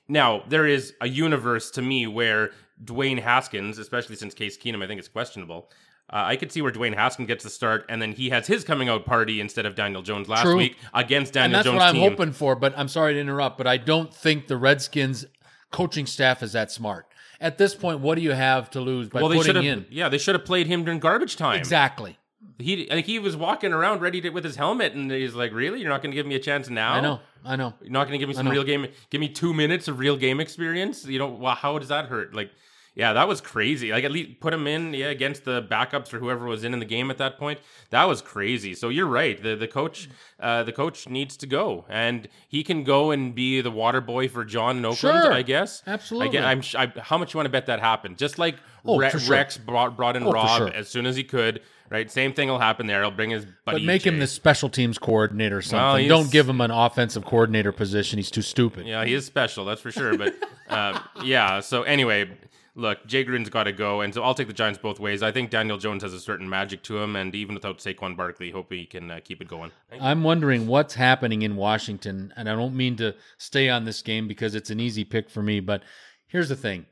[0.07, 2.51] Now, there is a universe to me where
[2.83, 5.69] Dwayne Haskins, especially since Case Keenum, I think is questionable.
[6.09, 8.65] Uh, I could see where Dwayne Haskins gets the start, and then he has his
[8.65, 10.57] coming out party instead of Daniel Jones last True.
[10.57, 11.79] week against Daniel and that's Jones.
[11.79, 12.55] That's what I'm hoping for.
[12.55, 15.25] But I'm sorry to interrupt, but I don't think the Redskins
[15.71, 17.07] coaching staff is that smart.
[17.41, 19.85] At this point, what do you have to lose by well, they putting in?
[19.89, 21.57] Yeah, they should have played him during garbage time.
[21.57, 22.17] Exactly.
[22.59, 25.79] He like he was walking around ready to with his helmet, and he's like, "Really?
[25.81, 27.73] You're not going to give me a chance now?" I know, I know.
[27.81, 28.85] You're not going to give me some real game.
[29.09, 31.05] Give me two minutes of real game experience.
[31.05, 32.35] You know, well, how does that hurt?
[32.35, 32.51] Like,
[32.93, 33.91] yeah, that was crazy.
[33.91, 36.79] Like at least put him in, yeah, against the backups or whoever was in in
[36.79, 37.59] the game at that point.
[37.89, 38.73] That was crazy.
[38.73, 39.41] So you're right.
[39.41, 43.61] The the coach, uh, the coach needs to go, and he can go and be
[43.61, 45.23] the water boy for Jon in Oakland.
[45.23, 45.31] Sure.
[45.31, 45.83] I guess.
[45.87, 46.37] Absolutely.
[46.37, 48.17] I, am I, how much you want to bet that happened?
[48.17, 49.21] Just like oh, Re- sure.
[49.29, 50.73] Rex brought, brought in oh, Rob sure.
[50.73, 51.61] as soon as he could.
[51.89, 53.01] Right, same thing will happen there.
[53.01, 53.79] He'll bring his buddy.
[53.79, 54.11] But make Jay.
[54.11, 56.07] him the special teams coordinator or something.
[56.07, 58.17] Well, Don't give him an offensive coordinator position.
[58.17, 58.87] He's too stupid.
[58.87, 60.17] Yeah, he is special, that's for sure.
[60.17, 60.33] But
[60.69, 62.29] uh, yeah, so anyway,
[62.75, 65.23] look, Jay Gruden's got to go, and so I'll take the Giants both ways.
[65.23, 68.51] I think Daniel Jones has a certain magic to him, and even without Saquon Barkley,
[68.51, 69.71] hope he can uh, keep it going.
[69.99, 74.27] I'm wondering what's happening in Washington, and I don't mean to stay on this game
[74.27, 75.83] because it's an easy pick for me, but
[76.27, 76.85] here's the thing: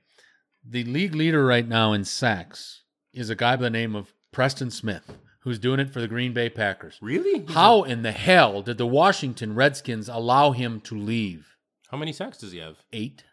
[0.66, 4.72] the league leader right now in sacks is a guy by the name of Preston
[4.72, 5.18] Smith.
[5.44, 7.00] Who's doing it for the Green Bay Packers?
[7.02, 7.46] Really?
[7.48, 11.56] How in the hell did the Washington Redskins allow him to leave?
[11.90, 12.76] How many sacks does he have?
[12.92, 13.24] Eight.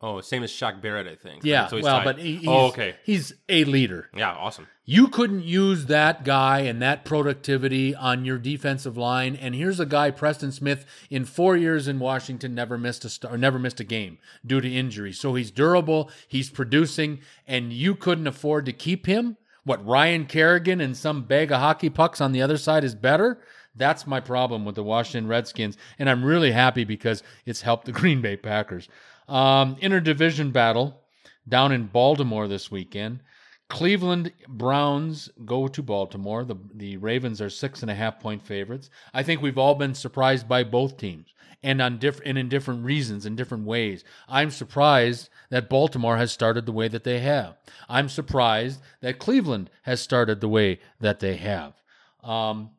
[0.00, 1.44] Oh, same as Shaq Barrett, I think.
[1.44, 2.04] Yeah, so well, tied.
[2.04, 2.96] but he, oh, he's, oh, okay.
[3.02, 4.08] he's a leader.
[4.14, 4.68] Yeah, awesome.
[4.84, 9.34] You couldn't use that guy and that productivity on your defensive line.
[9.34, 13.36] And here's a guy, Preston Smith, in four years in Washington, never missed a star,
[13.36, 15.12] never missed a game due to injury.
[15.12, 19.36] So he's durable, he's producing, and you couldn't afford to keep him.
[19.64, 23.40] What Ryan Kerrigan and some bag of hockey pucks on the other side is better.
[23.74, 27.92] That's my problem with the Washington Redskins, and I'm really happy because it's helped the
[28.00, 28.88] Green Bay Packers.
[29.28, 31.02] Um, interdivision battle
[31.46, 33.20] down in Baltimore this weekend.
[33.68, 36.44] Cleveland Browns go to Baltimore.
[36.44, 38.88] The the Ravens are six and a half point favorites.
[39.12, 42.84] I think we've all been surprised by both teams, and on different and in different
[42.84, 44.04] reasons, in different ways.
[44.26, 47.56] I'm surprised that Baltimore has started the way that they have.
[47.88, 51.74] I'm surprised that Cleveland has started the way that they have.
[52.22, 52.70] Um,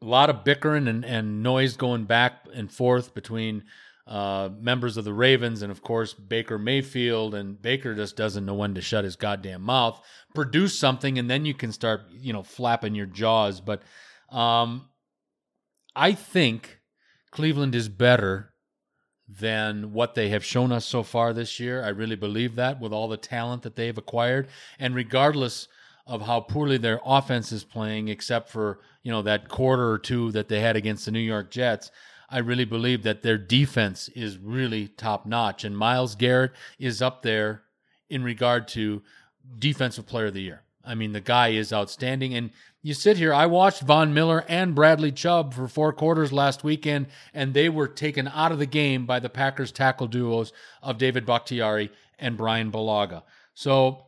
[0.00, 3.64] a lot of bickering and, and noise going back and forth between
[4.08, 7.34] uh, members of the Ravens, and of course Baker Mayfield.
[7.34, 10.00] And Baker just doesn't know when to shut his goddamn mouth.
[10.34, 13.60] Produce something, and then you can start, you know, flapping your jaws.
[13.60, 13.82] But
[14.30, 14.88] um,
[15.94, 16.80] I think
[17.30, 18.54] Cleveland is better
[19.28, 21.84] than what they have shown us so far this year.
[21.84, 24.48] I really believe that with all the talent that they've acquired.
[24.78, 25.68] And regardless
[26.06, 30.32] of how poorly their offense is playing, except for, you know, that quarter or two
[30.32, 31.90] that they had against the New York Jets,
[32.30, 35.64] I really believe that their defense is really top notch.
[35.64, 37.62] And Myles Garrett is up there
[38.10, 39.02] in regard to
[39.58, 40.62] defensive player of the year.
[40.84, 42.34] I mean, the guy is outstanding.
[42.34, 42.50] And
[42.82, 47.06] you sit here, I watched Von Miller and Bradley Chubb for four quarters last weekend,
[47.34, 51.26] and they were taken out of the game by the Packers tackle duos of David
[51.26, 53.22] Bakhtiari and Brian Bulaga.
[53.54, 54.06] So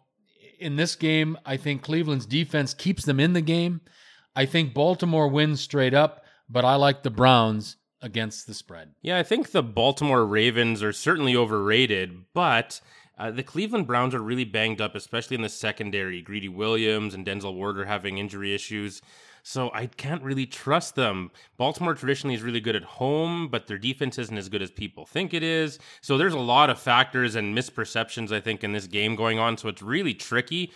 [0.58, 3.80] in this game, I think Cleveland's defense keeps them in the game.
[4.36, 8.94] I think Baltimore wins straight up, but I like the Browns against the spread.
[9.02, 12.80] Yeah, I think the Baltimore Ravens are certainly overrated, but
[13.18, 16.22] uh, the Cleveland Browns are really banged up, especially in the secondary.
[16.22, 19.02] Greedy Williams and Denzel Ward are having injury issues.
[19.42, 21.30] So I can't really trust them.
[21.56, 25.06] Baltimore traditionally is really good at home, but their defense isn't as good as people
[25.06, 25.78] think it is.
[26.00, 29.56] So there's a lot of factors and misperceptions, I think, in this game going on.
[29.56, 30.72] So it's really tricky.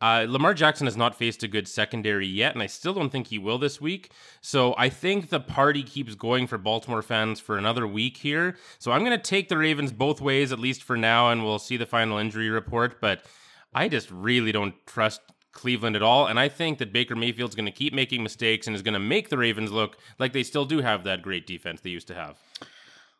[0.00, 3.28] Uh, Lamar Jackson has not faced a good secondary yet, and I still don't think
[3.28, 4.12] he will this week.
[4.42, 8.56] So I think the party keeps going for Baltimore fans for another week here.
[8.78, 11.58] So I'm going to take the Ravens both ways, at least for now, and we'll
[11.58, 13.00] see the final injury report.
[13.00, 13.24] But
[13.72, 16.26] I just really don't trust Cleveland at all.
[16.26, 19.00] And I think that Baker Mayfield's going to keep making mistakes and is going to
[19.00, 22.14] make the Ravens look like they still do have that great defense they used to
[22.14, 22.38] have.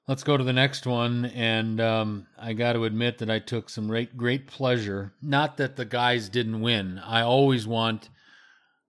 [0.09, 1.25] Let's go to the next one.
[1.27, 5.13] And um, I got to admit that I took some great, great pleasure.
[5.21, 7.01] Not that the guys didn't win.
[7.05, 8.09] I always want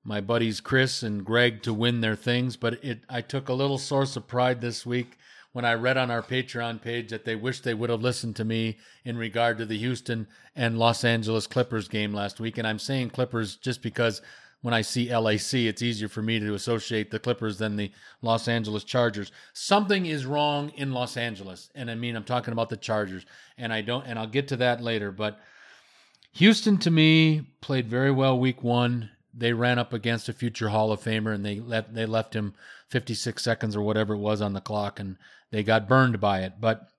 [0.04, 3.80] my buddies Chris and Greg to win their things, but it I took a little
[3.80, 5.18] source of pride this week
[5.54, 8.46] when I read on our Patreon page that they wish they would have listened to
[8.46, 12.60] me in regard to the Houston and Los Angeles Clippers game last week.
[12.60, 14.22] And I'm saying Clippers just because
[14.62, 17.92] when I see LAC, it's easier for me to associate the Clippers than the
[18.22, 19.32] Los Angeles Chargers.
[19.54, 21.70] Something is wrong in Los Angeles.
[21.76, 23.26] And I mean, I'm talking about the Chargers.
[23.58, 25.12] And I don't, and I'll get to that later.
[25.12, 25.40] But
[26.34, 29.12] Houston, to me, played very well week one.
[29.34, 32.56] They ran up against a future Hall of Famer and they left, they left him
[32.90, 35.00] 56 seconds or whatever it was on the clock.
[35.00, 35.18] And
[35.52, 36.54] they got burned by it.
[36.60, 36.90] But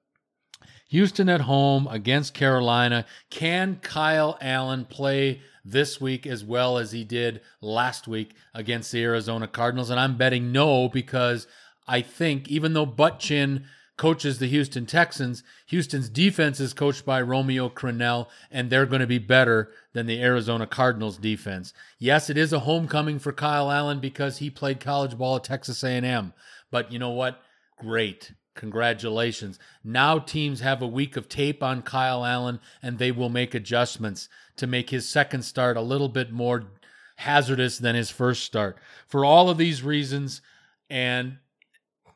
[0.88, 3.04] Houston at home against Carolina.
[3.30, 9.02] Can Kyle Allen play this week as well as he did last week against the
[9.02, 9.90] Arizona Cardinals?
[9.90, 11.46] And I'm betting no because
[11.86, 13.64] I think even though Butchin
[13.96, 19.06] coaches the Houston Texans, Houston's defense is coached by Romeo Crennel, and they're going to
[19.06, 21.74] be better than the Arizona Cardinals defense.
[21.98, 25.82] Yes, it is a homecoming for Kyle Allen because he played college ball at Texas
[25.82, 26.32] A&M.
[26.70, 27.42] But you know what?
[27.78, 28.32] Great.
[28.54, 29.58] Congratulations.
[29.84, 34.28] Now teams have a week of tape on Kyle Allen and they will make adjustments
[34.58, 36.64] to make his second start a little bit more
[37.16, 38.78] hazardous than his first start.
[39.06, 40.40] For all of these reasons,
[40.88, 41.38] and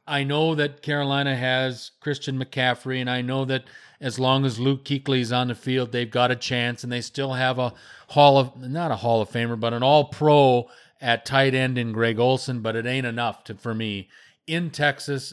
[0.06, 3.64] I know that Carolina has Christian McCaffrey, and I know that
[4.00, 7.00] as long as Luke Kuechly is on the field, they've got a chance, and they
[7.00, 7.74] still have a
[8.08, 10.68] Hall of not a Hall of Famer, but an All Pro
[11.00, 12.60] at tight end in Greg Olsen.
[12.60, 14.08] But it ain't enough to, for me
[14.46, 15.32] in Texas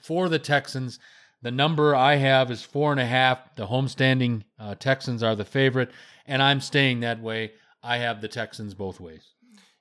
[0.00, 0.98] for the Texans.
[1.42, 3.54] The number I have is four and a half.
[3.56, 5.90] The homestanding uh, Texans are the favorite,
[6.26, 7.52] and I'm staying that way.
[7.82, 9.34] I have the Texans both ways.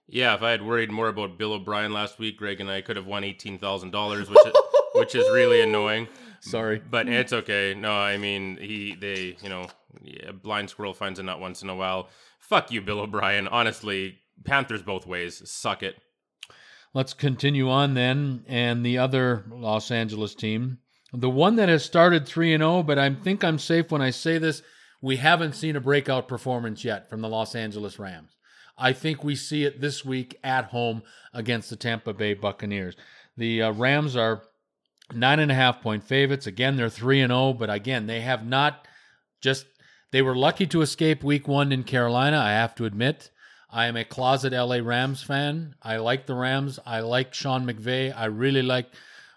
[0.08, 2.97] Yeah, if I had worried more about Bill O'Brien last week, Greg and I could
[2.97, 4.53] have won eighteen thousand dollars, which is,
[4.93, 6.08] which is really annoying.
[6.41, 7.73] Sorry, but it's okay.
[7.73, 9.67] No, I mean he they you know
[10.27, 12.10] a blind squirrel finds a nut once in a while.
[12.39, 13.47] Fuck you, Bill O'Brien.
[13.47, 15.41] Honestly, Panthers both ways.
[15.49, 15.95] Suck it.
[16.93, 18.43] Let's continue on then.
[18.47, 20.79] And the other Los Angeles team,
[21.12, 24.12] the one that has started 3 and 0, but I think I'm safe when I
[24.12, 24.62] say this,
[25.04, 28.38] we haven't seen a breakout performance yet from the Los Angeles Rams.
[28.78, 32.96] I think we see it this week at home against the Tampa Bay Buccaneers.
[33.36, 34.44] The uh, Rams are
[35.13, 36.48] nine and a half point favorites.
[36.48, 38.88] Again, they're 3 and 0, but again, they have not
[39.42, 39.66] just
[40.12, 43.30] they were lucky to escape week 1 in Carolina, I have to admit.
[43.70, 45.76] I am a closet LA Rams fan.
[45.82, 46.80] I like the Rams.
[46.86, 48.16] I like Sean McVay.
[48.16, 48.88] I really like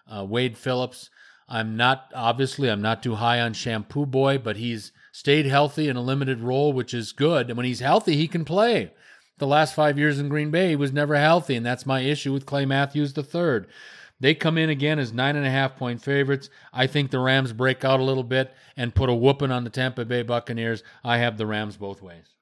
[0.09, 1.11] uh, Wade Phillips.
[1.49, 5.97] I'm not, obviously, I'm not too high on Shampoo Boy, but he's stayed healthy in
[5.97, 7.49] a limited role, which is good.
[7.49, 8.93] And when he's healthy, he can play.
[9.39, 12.35] The last five years in Green Bay, he was never healthy, and that's my issue
[12.35, 13.61] with Clay Matthews III.
[14.21, 16.51] They come in again as nine and a half point favorites.
[16.71, 19.71] I think the Rams break out a little bit and put a whooping on the
[19.71, 20.83] Tampa Bay Buccaneers.
[21.03, 22.35] I have the Rams both ways.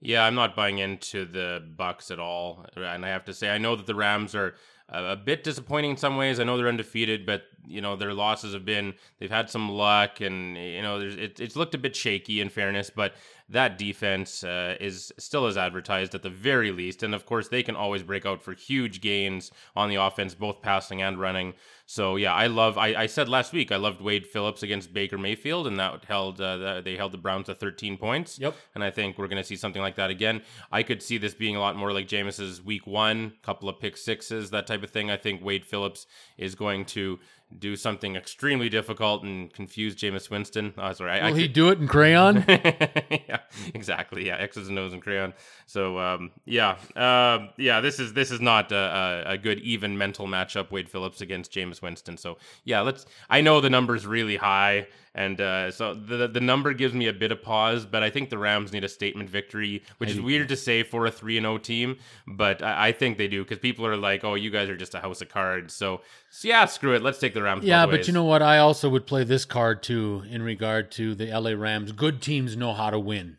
[0.00, 3.58] Yeah, I'm not buying into the Bucks at all, and I have to say I
[3.58, 4.54] know that the Rams are
[4.88, 6.38] a, bit disappointing in some ways.
[6.38, 10.20] I know they're undefeated, but you know their losses have been they've had some luck,
[10.20, 13.14] and you know it, it's looked a bit shaky in fairness, but
[13.48, 17.02] that defense uh, is still as advertised at the very least.
[17.02, 20.62] And of course, they can always break out for huge gains on the offense, both
[20.62, 21.54] passing and running.
[21.88, 22.76] So yeah, I love.
[22.76, 26.40] I, I said last week I loved Wade Phillips against Baker Mayfield, and that held
[26.40, 28.40] uh, they held the Browns to 13 points.
[28.40, 28.56] Yep.
[28.74, 30.42] And I think we're going to see something like that again.
[30.72, 33.96] I could see this being a lot more like Jameis's Week One, couple of pick
[33.96, 35.12] sixes, that type of thing.
[35.12, 37.20] I think Wade Phillips is going to
[37.58, 40.74] do something extremely difficult and confuse Jameis Winston.
[40.76, 42.44] Oh, sorry, I, Will I he do it in crayon?
[42.48, 43.38] yeah,
[43.72, 44.26] exactly.
[44.26, 45.32] Yeah, X's and O's in crayon.
[45.66, 47.80] So um, yeah, uh, yeah.
[47.80, 50.70] This is this is not a, a, good even mental matchup.
[50.70, 52.16] Wade Phillips against Jameis Winston.
[52.16, 53.06] So yeah, let's.
[53.28, 54.86] I know the number's really high.
[55.16, 58.28] And uh, so the the number gives me a bit of pause, but I think
[58.28, 61.44] the Rams need a statement victory, which is weird to say for a three and
[61.44, 64.50] zero oh team, but I, I think they do because people are like, "Oh, you
[64.50, 67.42] guys are just a house of cards." So, so yeah, screw it, let's take the
[67.42, 67.64] Rams.
[67.64, 68.42] Yeah, but you know what?
[68.42, 71.92] I also would play this card too in regard to the LA Rams.
[71.92, 73.38] Good teams know how to win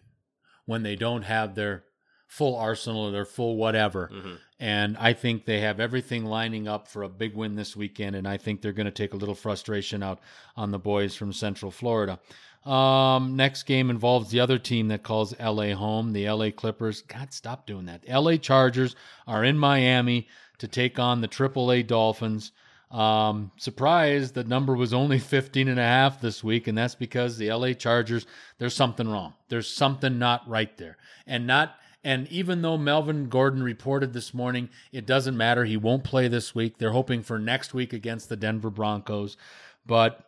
[0.65, 1.83] when they don't have their
[2.27, 4.09] full arsenal or their full whatever.
[4.13, 4.33] Mm-hmm.
[4.59, 8.15] And I think they have everything lining up for a big win this weekend.
[8.15, 10.19] And I think they're going to take a little frustration out
[10.55, 12.19] on the boys from Central Florida.
[12.65, 17.01] Um, next game involves the other team that calls LA home, the LA Clippers.
[17.01, 18.03] God, stop doing that.
[18.09, 22.51] LA Chargers are in Miami to take on the AAA Dolphins.
[22.91, 27.37] Um, surprised the number was only 15 and a half this week, and that's because
[27.37, 28.25] the LA Chargers,
[28.57, 29.33] there's something wrong.
[29.47, 30.97] There's something not right there.
[31.25, 35.65] And not and even though Melvin Gordon reported this morning, it doesn't matter.
[35.65, 36.77] He won't play this week.
[36.77, 39.35] They're hoping for next week against the Denver Broncos.
[39.85, 40.25] But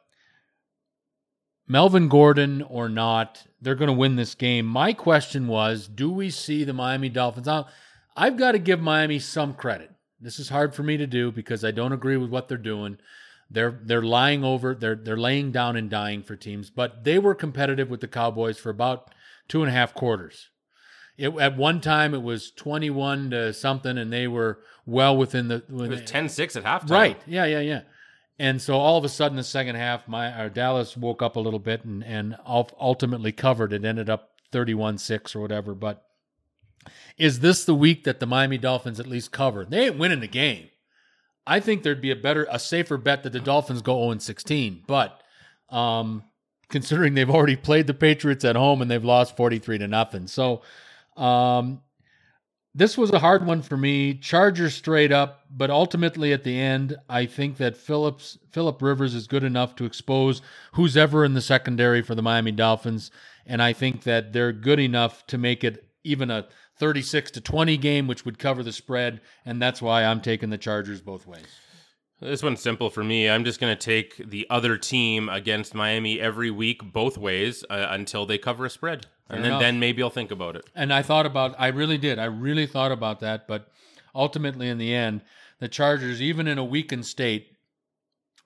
[1.69, 4.65] Melvin Gordon or not, they're going to win this game.
[4.65, 7.47] My question was do we see the Miami Dolphins?
[7.47, 7.67] Now,
[8.13, 9.89] I've got to give Miami some credit.
[10.19, 12.97] This is hard for me to do because I don't agree with what they're doing.
[13.49, 17.33] They're they're lying over, they're they're laying down and dying for teams, but they were
[17.33, 19.15] competitive with the Cowboys for about
[19.47, 20.49] two and a half quarters.
[21.19, 25.55] It, at one time, it was 21 to something, and they were well within the.
[25.55, 26.91] It was 10 6 at halftime.
[26.91, 27.21] Right.
[27.27, 27.81] Yeah, yeah, yeah.
[28.39, 31.41] And so all of a sudden, the second half, my our Dallas woke up a
[31.41, 33.73] little bit and, and ultimately covered.
[33.73, 35.75] It ended up 31 6 or whatever.
[35.75, 36.05] But
[37.17, 39.65] is this the week that the Miami Dolphins at least cover?
[39.65, 40.69] They ain't winning the game.
[41.45, 44.83] I think there'd be a better, a safer bet that the Dolphins go 0 16.
[44.87, 45.21] But
[45.69, 46.23] um,
[46.69, 50.27] considering they've already played the Patriots at home and they've lost 43 to nothing.
[50.27, 50.61] So
[51.19, 51.81] um,
[52.75, 54.13] this was a hard one for me.
[54.13, 59.27] Chargers straight up, but ultimately at the end, I think that Phillips Philip Rivers is
[59.27, 60.41] good enough to expose
[60.73, 63.11] who's ever in the secondary for the Miami Dolphins,
[63.45, 67.75] and I think that they're good enough to make it even a 36 to 20
[67.77, 71.47] game, which would cover the spread, and that's why I'm taking the Chargers both ways.
[72.21, 73.29] This one's simple for me.
[73.29, 77.87] I'm just going to take the other team against Miami every week, both ways, uh,
[77.89, 79.61] until they cover a spread, Fair and then enough.
[79.61, 80.65] then maybe I'll think about it.
[80.75, 83.69] And I thought about, I really did, I really thought about that, but
[84.15, 85.21] ultimately, in the end,
[85.59, 87.55] the Chargers, even in a weakened state,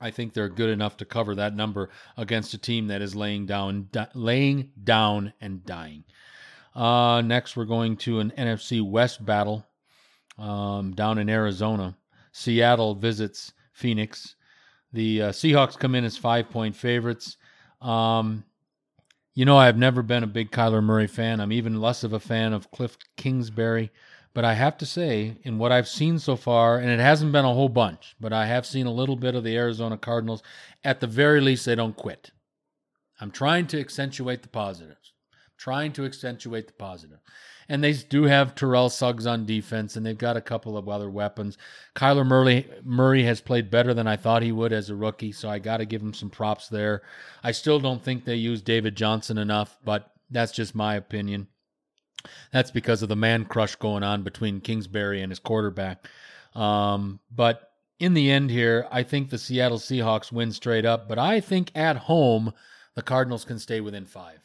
[0.01, 3.45] I think they're good enough to cover that number against a team that is laying
[3.45, 6.03] down, di- laying down and dying.
[6.75, 9.65] Uh, next, we're going to an NFC West battle
[10.37, 11.95] um, down in Arizona.
[12.33, 14.35] Seattle visits Phoenix.
[14.91, 17.37] The uh, Seahawks come in as five point favorites.
[17.81, 18.43] Um,
[19.33, 21.39] you know, I've never been a big Kyler Murray fan.
[21.39, 23.91] I'm even less of a fan of Cliff Kingsbury.
[24.33, 27.45] But I have to say, in what I've seen so far, and it hasn't been
[27.45, 30.41] a whole bunch, but I have seen a little bit of the Arizona Cardinals.
[30.83, 32.31] At the very least, they don't quit.
[33.21, 35.13] I'm trying to accentuate the positives.
[35.31, 37.19] I'm trying to accentuate the positive
[37.69, 41.09] and they do have Terrell Suggs on defense, and they've got a couple of other
[41.09, 41.57] weapons.
[41.95, 45.49] Kyler Murray Murray has played better than I thought he would as a rookie, so
[45.49, 47.03] I got to give him some props there.
[47.43, 51.47] I still don't think they use David Johnson enough, but that's just my opinion.
[52.51, 56.07] That's because of the man crush going on between Kingsbury and his quarterback.
[56.55, 61.19] Um, but in the end, here, I think the Seattle Seahawks win straight up, but
[61.19, 62.53] I think at home,
[62.95, 64.42] the Cardinals can stay within five.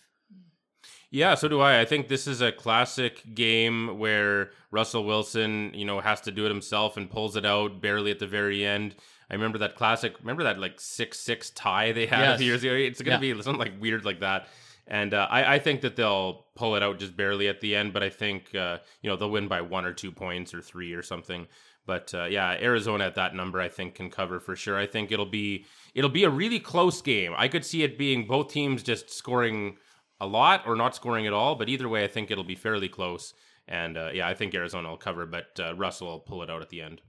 [1.11, 1.81] Yeah, so do I.
[1.81, 6.45] I think this is a classic game where Russell Wilson, you know, has to do
[6.45, 8.95] it himself and pulls it out barely at the very end.
[9.31, 10.15] I remember that classic.
[10.21, 12.41] Remember that like six six tie they had yes.
[12.41, 12.73] years ago.
[12.73, 13.35] It's gonna yeah.
[13.35, 14.49] be something like weird like that.
[14.87, 17.93] And uh, I, I, think that they'll pull it out just barely at the end,
[17.93, 20.95] but I think uh, you know they'll win by one or two points or three
[20.95, 21.47] or something.
[21.85, 24.79] But uh, yeah, Arizona at that number I think can cover for sure.
[24.79, 27.35] I think it'll be it'll be a really close game.
[27.37, 29.77] I could see it being both teams just scoring
[30.21, 31.55] a lot or not scoring at all.
[31.55, 33.35] But either way, I think it'll be fairly close.
[33.67, 36.63] And uh, yeah, I think Arizona will cover, but uh, Russell will pull it out
[36.63, 37.03] at the end.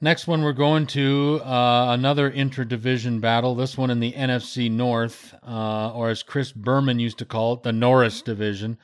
[0.00, 3.54] Next one, we're going to uh, another interdivision battle.
[3.54, 7.62] This one in the NFC North, uh, or as Chris Berman used to call it,
[7.62, 8.76] the Norris Division.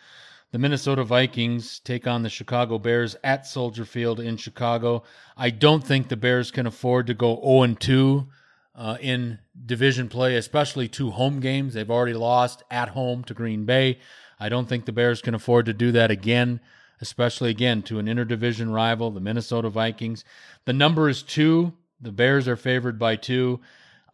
[0.53, 5.03] The Minnesota Vikings take on the Chicago Bears at Soldier Field in Chicago.
[5.37, 8.27] I don't think the Bears can afford to go 0 2
[8.75, 11.75] uh, in division play, especially two home games.
[11.75, 13.99] They've already lost at home to Green Bay.
[14.41, 16.61] I don't think the Bears can afford to do that again
[17.03, 20.25] especially again to an interdivision rival, the Minnesota Vikings.
[20.64, 21.75] The number is two.
[22.01, 23.61] The Bears are favored by two.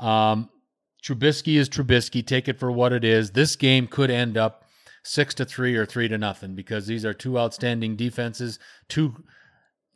[0.01, 0.49] Um,
[1.05, 2.27] Trubisky is Trubisky.
[2.27, 3.31] Take it for what it is.
[3.31, 4.65] This game could end up
[5.03, 9.23] six to three or three to nothing because these are two outstanding defenses, two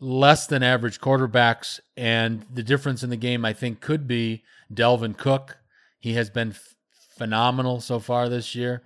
[0.03, 4.42] less than average quarterbacks, and the difference in the game I think could be
[4.72, 5.59] Dalvin Cook.
[6.00, 6.74] He has been f-
[7.16, 8.82] phenomenal so far this year.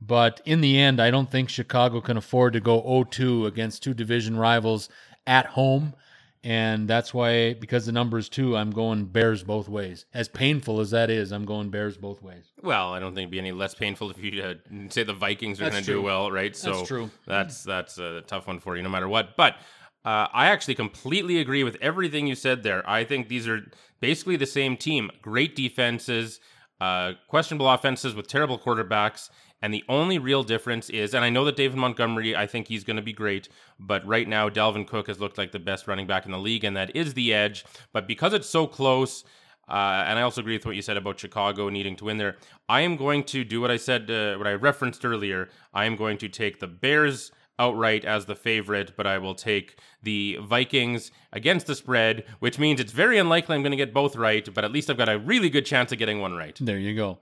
[0.00, 3.82] But in the end, I don't think Chicago can afford to go 0 2 against
[3.82, 4.88] two division rivals
[5.26, 5.94] at home.
[6.42, 10.04] And that's why, because the number is two, I'm going Bears both ways.
[10.12, 12.52] As painful as that is, I'm going Bears both ways.
[12.62, 14.54] Well, I don't think it'd be any less painful if you uh,
[14.90, 16.54] say the Vikings are going to do well, right?
[16.54, 17.10] So that's true.
[17.26, 19.38] That's that's a tough one for you, no matter what.
[19.38, 19.56] But
[20.04, 22.88] uh, I actually completely agree with everything you said there.
[22.88, 25.10] I think these are basically the same team.
[25.22, 26.40] Great defenses,
[26.80, 29.30] uh, questionable offenses with terrible quarterbacks.
[29.62, 32.84] And the only real difference is, and I know that David Montgomery, I think he's
[32.84, 33.48] going to be great,
[33.80, 36.64] but right now Dalvin Cook has looked like the best running back in the league,
[36.64, 37.64] and that is the edge.
[37.94, 39.24] But because it's so close,
[39.66, 42.36] uh, and I also agree with what you said about Chicago needing to win there.
[42.68, 45.48] I am going to do what I said, uh, what I referenced earlier.
[45.72, 49.76] I am going to take the Bears outright as the favorite, but I will take
[50.02, 54.16] the Vikings against the spread, which means it's very unlikely I'm going to get both
[54.16, 56.56] right, but at least I've got a really good chance of getting one right.
[56.60, 57.18] There you go.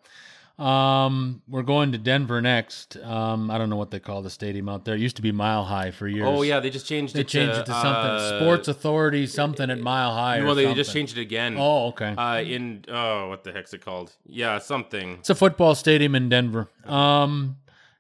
[0.59, 2.97] Um, we're going to Denver next.
[2.99, 4.95] Um, I don't know what they call the stadium out there.
[4.95, 6.29] It used to be Mile High for years.
[6.29, 7.27] Oh yeah, they just changed they it.
[7.27, 10.45] They changed to, it to something uh, Sports Authority, something at Mile High.
[10.45, 10.77] Well, they something.
[10.77, 11.57] just changed it again.
[11.59, 12.15] Oh, okay.
[12.17, 14.13] Uh, in oh, what the heck's it called?
[14.27, 15.15] Yeah, something.
[15.21, 16.69] It's a football stadium in Denver.
[16.85, 17.57] Um,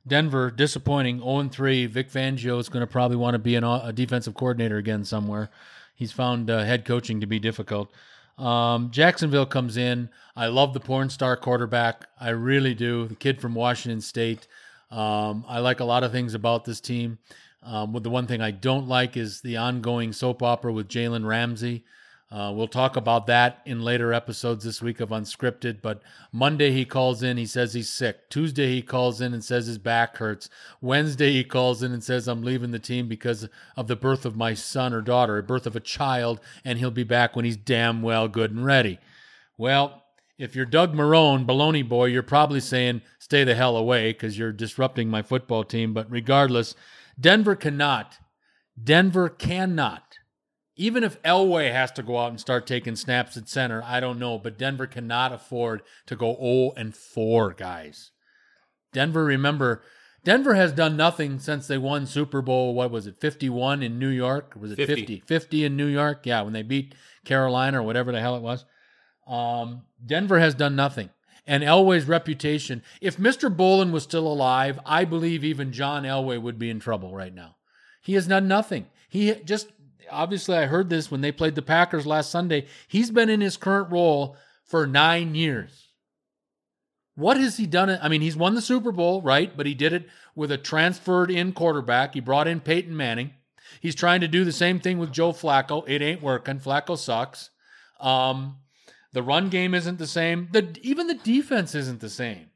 [0.06, 1.18] Denver disappointing.
[1.18, 1.86] 0 3.
[1.86, 5.50] Vic Fangio is going to probably want to be an, a defensive coordinator again somewhere.
[5.94, 7.92] He's found uh, head coaching to be difficult.
[8.38, 10.08] Um, Jacksonville comes in.
[10.34, 12.06] I love the porn star quarterback.
[12.18, 13.06] I really do.
[13.06, 14.48] The kid from Washington State.
[14.90, 17.18] Um, I like a lot of things about this team.
[17.62, 21.84] Um, the one thing I don't like is the ongoing soap opera with Jalen Ramsey.
[22.32, 25.82] Uh, we'll talk about that in later episodes this week of Unscripted.
[25.82, 26.00] But
[26.32, 28.30] Monday he calls in, he says he's sick.
[28.30, 30.48] Tuesday he calls in and says his back hurts.
[30.80, 34.34] Wednesday he calls in and says I'm leaving the team because of the birth of
[34.34, 37.58] my son or daughter, a birth of a child, and he'll be back when he's
[37.58, 38.98] damn well good and ready.
[39.58, 40.02] Well,
[40.38, 44.52] if you're Doug Marrone, baloney boy, you're probably saying stay the hell away because you're
[44.52, 45.92] disrupting my football team.
[45.92, 46.74] But regardless,
[47.20, 48.16] Denver cannot,
[48.82, 50.16] Denver cannot
[50.76, 54.18] even if Elway has to go out and start taking snaps at center, I don't
[54.18, 58.10] know, but Denver cannot afford to go 0 and 4, guys.
[58.92, 59.82] Denver, remember,
[60.24, 64.08] Denver has done nothing since they won Super Bowl, what was it, 51 in New
[64.08, 64.54] York?
[64.58, 64.94] was it 50?
[64.94, 65.22] 50?
[65.26, 66.24] 50 in New York?
[66.24, 66.94] Yeah, when they beat
[67.24, 68.64] Carolina or whatever the hell it was.
[69.26, 71.10] Um, Denver has done nothing.
[71.46, 73.54] And Elway's reputation, if Mr.
[73.54, 77.56] Bowlen was still alive, I believe even John Elway would be in trouble right now.
[78.00, 78.86] He has done nothing.
[79.08, 79.72] He just
[80.10, 82.66] obviously I heard this when they played the Packers last Sunday.
[82.88, 85.88] He's been in his current role for nine years.
[87.14, 87.98] What has he done?
[88.00, 89.54] I mean, he's won the Super Bowl, right?
[89.54, 92.14] But he did it with a transferred in quarterback.
[92.14, 93.32] He brought in Peyton Manning.
[93.80, 95.84] He's trying to do the same thing with Joe Flacco.
[95.86, 96.58] It ain't working.
[96.58, 97.50] Flacco sucks.
[98.00, 98.56] Um,
[99.12, 100.48] the run game isn't the same.
[100.52, 102.50] The even the defense isn't the same.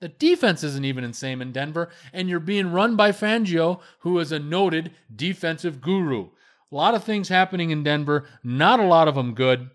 [0.00, 4.30] The defense isn't even insane in Denver, and you're being run by Fangio, who is
[4.30, 6.30] a noted defensive guru.
[6.72, 9.70] A lot of things happening in Denver, not a lot of them good.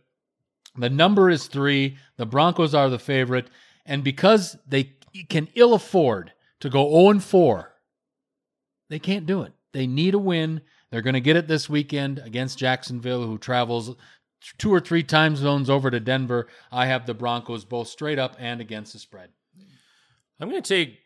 [0.77, 1.97] The number is three.
[2.17, 3.47] The Broncos are the favorite.
[3.85, 4.93] And because they
[5.29, 7.73] can ill afford to go 0 4,
[8.89, 9.53] they can't do it.
[9.73, 10.61] They need a win.
[10.89, 13.95] They're going to get it this weekend against Jacksonville, who travels
[14.57, 16.47] two or three time zones over to Denver.
[16.71, 19.29] I have the Broncos both straight up and against the spread.
[20.39, 21.00] I'm going to take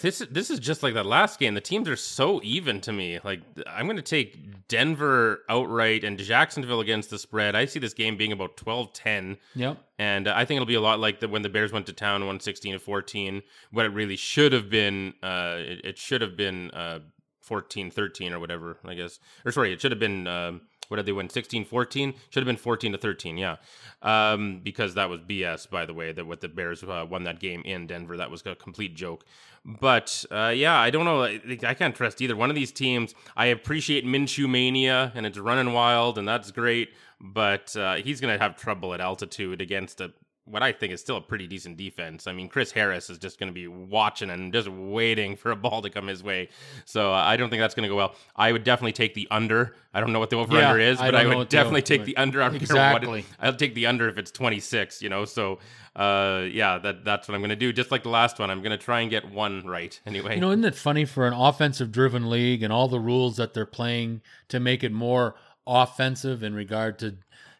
[0.00, 1.54] this this is just like that last game.
[1.54, 3.18] The teams are so even to me.
[3.22, 7.54] Like I'm going to take Denver outright and Jacksonville against the spread.
[7.54, 9.36] I see this game being about 12-10.
[9.54, 9.78] Yep.
[9.98, 12.22] And I think it'll be a lot like the, when the Bears went to town
[12.22, 16.70] 116 to 14, what it really should have been uh, it, it, should have been
[16.70, 17.00] uh,
[17.40, 19.18] 14 13 or whatever, I guess.
[19.44, 20.52] Or sorry, it should have been uh,
[20.88, 21.28] What did they win?
[21.28, 22.14] 16 14?
[22.30, 23.56] Should have been 14 to 13, yeah.
[24.00, 27.40] Um, because that was BS, by the way, that what the Bears uh, won that
[27.40, 28.16] game in Denver.
[28.16, 29.24] That was a complete joke.
[29.64, 31.22] But uh, yeah, I don't know.
[31.22, 32.34] I, I can't trust either.
[32.34, 36.90] One of these teams, I appreciate Minshew Mania, and it's running wild, and that's great.
[37.20, 40.12] But uh, he's going to have trouble at altitude against a
[40.44, 42.26] what I think is still a pretty decent defense.
[42.26, 45.56] I mean, Chris Harris is just going to be watching and just waiting for a
[45.56, 46.48] ball to come his way.
[46.84, 48.14] So uh, I don't think that's going to go well.
[48.34, 49.76] I would definitely take the under.
[49.94, 52.16] I don't know what the over under is, but I, don't would definitely take the
[52.16, 52.42] under.
[52.42, 53.24] I care what it- Exactly.
[53.40, 55.24] I'll take the under if it's 26, you know.
[55.26, 55.60] So
[55.94, 57.72] uh, yeah, that that's what I'm going to do.
[57.72, 60.34] Just like the last one, I'm going to try and get one right anyway.
[60.34, 63.54] You know, isn't it funny for an offensive driven league and all the rules that
[63.54, 65.36] they're playing to make it more
[65.66, 67.16] offensive in regard to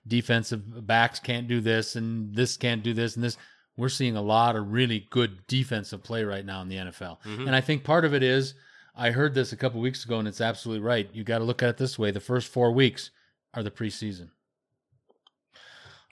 [0.06, 3.36] defensive backs can't do this and this can't do this and this.
[3.76, 7.18] We're seeing a lot of really good defensive play right now in the NFL.
[7.46, 8.54] And I think part of it is
[8.94, 11.08] I heard this a couple weeks ago and it's absolutely right.
[11.12, 13.10] You got to look at it this way the first four weeks
[13.54, 14.28] are the preseason.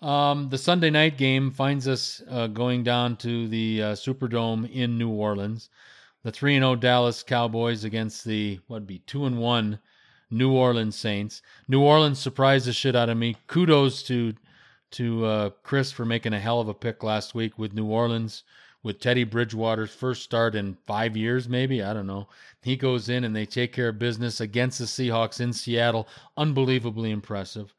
[0.03, 4.97] Um, the Sunday night game finds us uh, going down to the uh, Superdome in
[4.97, 5.68] New Orleans.
[6.22, 9.78] The three and zero Dallas Cowboys against the what would be two and one
[10.31, 11.43] New Orleans Saints.
[11.68, 13.37] New Orleans surprised the shit out of me.
[13.47, 14.35] Kudos to
[14.93, 18.43] to uh, Chris for making a hell of a pick last week with New Orleans
[18.83, 22.28] with Teddy Bridgewater's first start in five years, maybe I don't know.
[22.62, 26.09] He goes in and they take care of business against the Seahawks in Seattle.
[26.37, 27.74] Unbelievably impressive.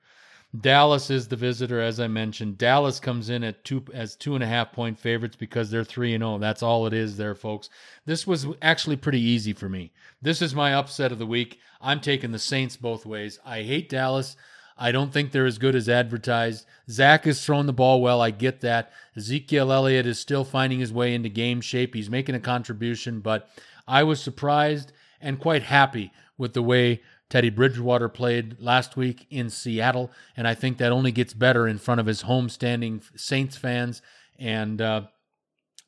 [0.60, 2.58] Dallas is the visitor, as I mentioned.
[2.58, 6.14] Dallas comes in at two as two and a half point favorites because they're three
[6.14, 6.38] and zero.
[6.39, 7.70] That's all it is, there, folks.
[8.06, 9.91] This was actually pretty easy for me.
[10.22, 11.60] This is my upset of the week.
[11.80, 13.39] I'm taking the Saints both ways.
[13.45, 14.36] I hate Dallas.
[14.78, 16.66] I don't think they're as good as advertised.
[16.89, 18.20] Zach is throwing the ball well.
[18.20, 18.91] I get that.
[19.16, 21.93] Ezekiel Elliott is still finding his way into game shape.
[21.93, 23.47] He's making a contribution, but
[23.88, 24.91] I was surprised
[25.22, 30.53] and quite happy with the way Teddy Bridgewater played last week in Seattle, and I
[30.53, 34.01] think that only gets better in front of his homestanding Saints fans.
[34.38, 35.03] And uh,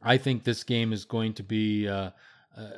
[0.02, 2.12] I think this game is going to be uh,
[2.58, 2.70] uh,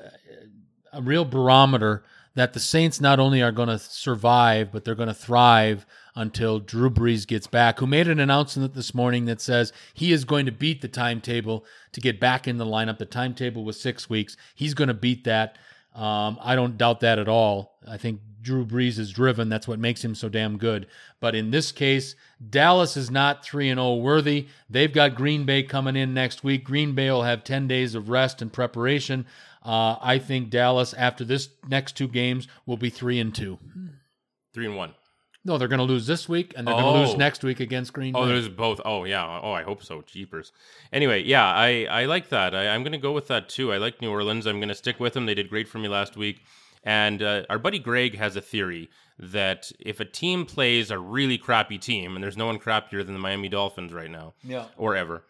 [0.91, 5.09] a real barometer that the Saints not only are going to survive, but they're going
[5.09, 5.86] to thrive
[6.16, 10.26] until Drew Brees gets back, who made an announcement this morning that says he is
[10.26, 12.97] going to beat the timetable to get back in the lineup.
[12.97, 14.36] The timetable was six weeks.
[14.55, 15.59] He's going to beat that.
[15.96, 17.80] Um, I don't doubt that at all.
[17.88, 19.50] I think Drew Brees is driven.
[19.50, 20.88] That's what makes him so damn good.
[21.20, 22.16] But in this case,
[22.48, 24.48] Dallas is not 3 and 0 worthy.
[24.70, 26.64] They've got Green Bay coming in next week.
[26.64, 29.26] Green Bay will have 10 days of rest and preparation.
[29.64, 33.58] Uh, I think Dallas, after this next two games, will be 3 and 2.
[34.54, 34.93] Three and one.
[35.46, 37.04] No, they're going to lose this week, and they're going to Oh.
[37.04, 38.20] lose next week against Green Bay.
[38.20, 38.82] Oh, there's both.
[38.84, 39.39] Oh, yeah.
[39.43, 40.02] Oh, I hope so.
[40.02, 40.52] Jeepers.
[40.91, 42.56] Anyway, yeah, I, I like that.
[42.56, 43.72] I, I'm going to go with that too.
[43.72, 44.48] I like New Orleans.
[44.48, 45.28] I'm going to stick with them.
[45.28, 46.41] They did great for me last week.
[46.84, 48.89] And uh, our buddy Greg has a theory
[49.20, 53.14] that if a team plays a really crappy team, and there's no one crappier than
[53.14, 54.66] the Miami Dolphins right now, Yeah.
[54.78, 55.24] or ever,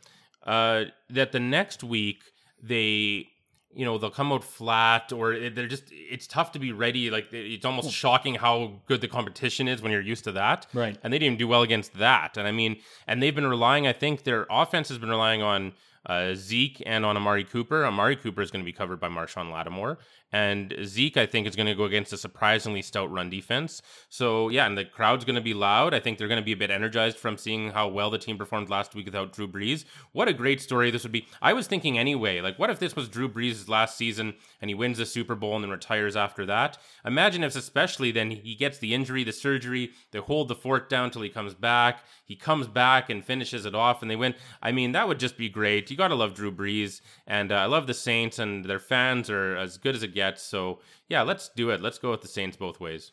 [0.46, 2.24] uh, that the next week
[2.64, 3.28] they
[3.76, 7.28] you know they'll come out flat or they're just it's tough to be ready like
[7.32, 10.98] it's almost shocking how good the competition is when you're used to that Right.
[11.04, 13.94] and they didn't do well against that and i mean and they've been relying i
[13.94, 15.74] think their offense has been relying on
[16.08, 17.84] uh, Zeke and on Amari Cooper.
[17.84, 19.98] Amari Cooper is going to be covered by Marshon Lattimore,
[20.32, 23.82] and Zeke I think is going to go against a surprisingly stout run defense.
[24.10, 25.94] So yeah, and the crowd's going to be loud.
[25.94, 28.38] I think they're going to be a bit energized from seeing how well the team
[28.38, 29.86] performed last week without Drew Brees.
[30.12, 31.28] What a great story this would be.
[31.42, 34.76] I was thinking anyway, like what if this was Drew Brees' last season and he
[34.76, 36.78] wins the Super Bowl and then retires after that?
[37.06, 41.12] Imagine if, especially then he gets the injury, the surgery, they hold the fort down
[41.12, 42.00] till he comes back.
[42.26, 44.34] He comes back and finishes it off, and they win.
[44.62, 45.92] I mean, that would just be great.
[45.92, 49.30] You got to love Drew Brees, and uh, I love the Saints, and their fans
[49.30, 50.42] are as good as it gets.
[50.42, 51.82] So yeah, let's do it.
[51.82, 53.12] Let's go with the Saints both ways.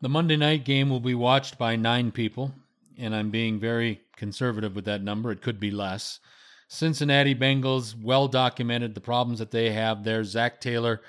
[0.00, 2.52] The Monday night game will be watched by nine people,
[2.98, 5.32] and I'm being very conservative with that number.
[5.32, 6.20] It could be less.
[6.68, 10.24] Cincinnati Bengals, well documented the problems that they have there.
[10.24, 11.00] Zac Taylor,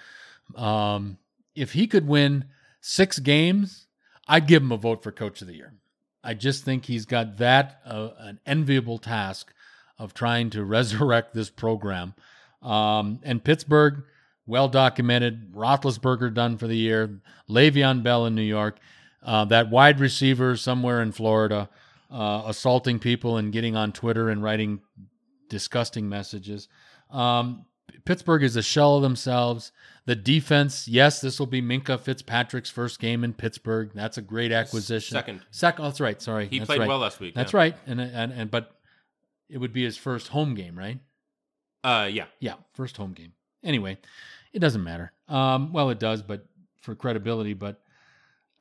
[0.55, 1.17] um,
[1.55, 2.45] if he could win
[2.81, 3.87] six games,
[4.27, 5.73] I'd give him a vote for Coach of the Year.
[6.23, 9.53] I just think he's got that uh, an enviable task
[9.97, 12.13] of trying to resurrect this program.
[12.61, 14.03] Um, and Pittsburgh,
[14.45, 15.53] well documented.
[15.53, 17.21] Roethlisberger done for the year.
[17.49, 18.77] Le'Veon Bell in New York.
[19.23, 21.67] Uh, that wide receiver somewhere in Florida,
[22.11, 24.79] uh, assaulting people and getting on Twitter and writing
[25.49, 26.67] disgusting messages.
[27.09, 27.65] Um,
[28.05, 29.71] Pittsburgh is a shell of themselves.
[30.05, 33.89] The defense, yes, this will be Minkah Fitzpatrick's first game in Pittsburgh.
[33.95, 35.15] That's a great acquisition.
[35.15, 35.41] Second.
[35.49, 35.85] Second.
[35.85, 36.21] Oh, that's right.
[36.21, 36.87] Sorry, He That's played right.
[36.87, 37.33] well last week.
[37.33, 37.57] That's yeah.
[37.57, 37.77] right.
[37.87, 38.75] And, and and but
[39.49, 40.99] it would be his first home game, right?
[41.83, 42.25] Uh, yeah.
[42.39, 43.33] Yeah, first home game.
[43.65, 43.97] Anyway,
[44.53, 45.11] it doesn't matter.
[45.27, 46.45] Um, well, it does, but
[46.79, 47.53] for credibility.
[47.53, 47.81] But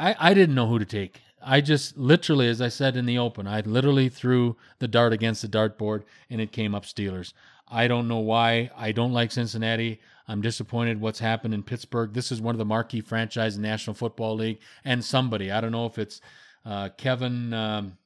[0.01, 1.21] I, I didn't know who to take.
[1.47, 5.43] I just literally, as I said in the open, I literally threw the dart against
[5.43, 7.35] the dartboard and it came up Steelers.
[7.69, 8.71] I don't know why.
[8.77, 10.01] I don't like Cincinnati.
[10.27, 12.15] I'm disappointed what's happened in Pittsburgh.
[12.15, 15.61] This is one of the marquee franchises in the National Football League, and somebody I
[15.61, 16.21] don't know if it's
[16.65, 17.99] uh, Kevin, um,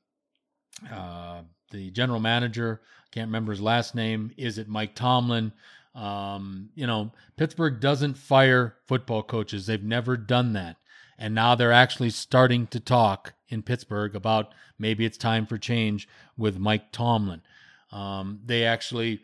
[0.92, 2.80] uh, the general manager.
[3.12, 4.32] Can't remember his last name.
[4.36, 5.52] Is it Mike Tomlin?
[5.98, 9.66] Um, you know, Pittsburgh doesn't fire football coaches.
[9.66, 10.76] They've never done that.
[11.18, 16.08] And now they're actually starting to talk in Pittsburgh about maybe it's time for change
[16.36, 17.42] with Mike Tomlin.
[17.90, 19.22] Um, they actually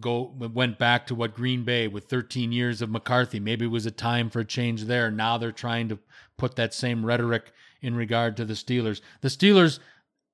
[0.00, 3.38] go went back to what Green Bay with 13 years of McCarthy.
[3.38, 5.10] Maybe it was a time for a change there.
[5.10, 5.98] Now they're trying to
[6.38, 7.52] put that same rhetoric
[7.82, 9.02] in regard to the Steelers.
[9.20, 9.78] The Steelers,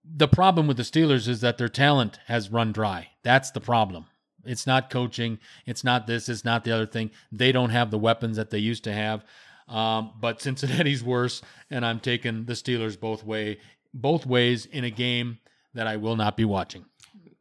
[0.05, 3.09] the problem with the Steelers is that their talent has run dry.
[3.25, 4.07] That's the problem.
[4.45, 5.39] It's not coaching.
[5.67, 6.29] It's not this.
[6.29, 7.11] It's not the other thing.
[7.31, 9.25] They don't have the weapons that they used to have.
[9.69, 13.59] Um, but Cincinnati's worse, and I'm taking the Steelers both way,
[13.95, 15.39] both ways in a game
[15.75, 16.87] that I will not be watching.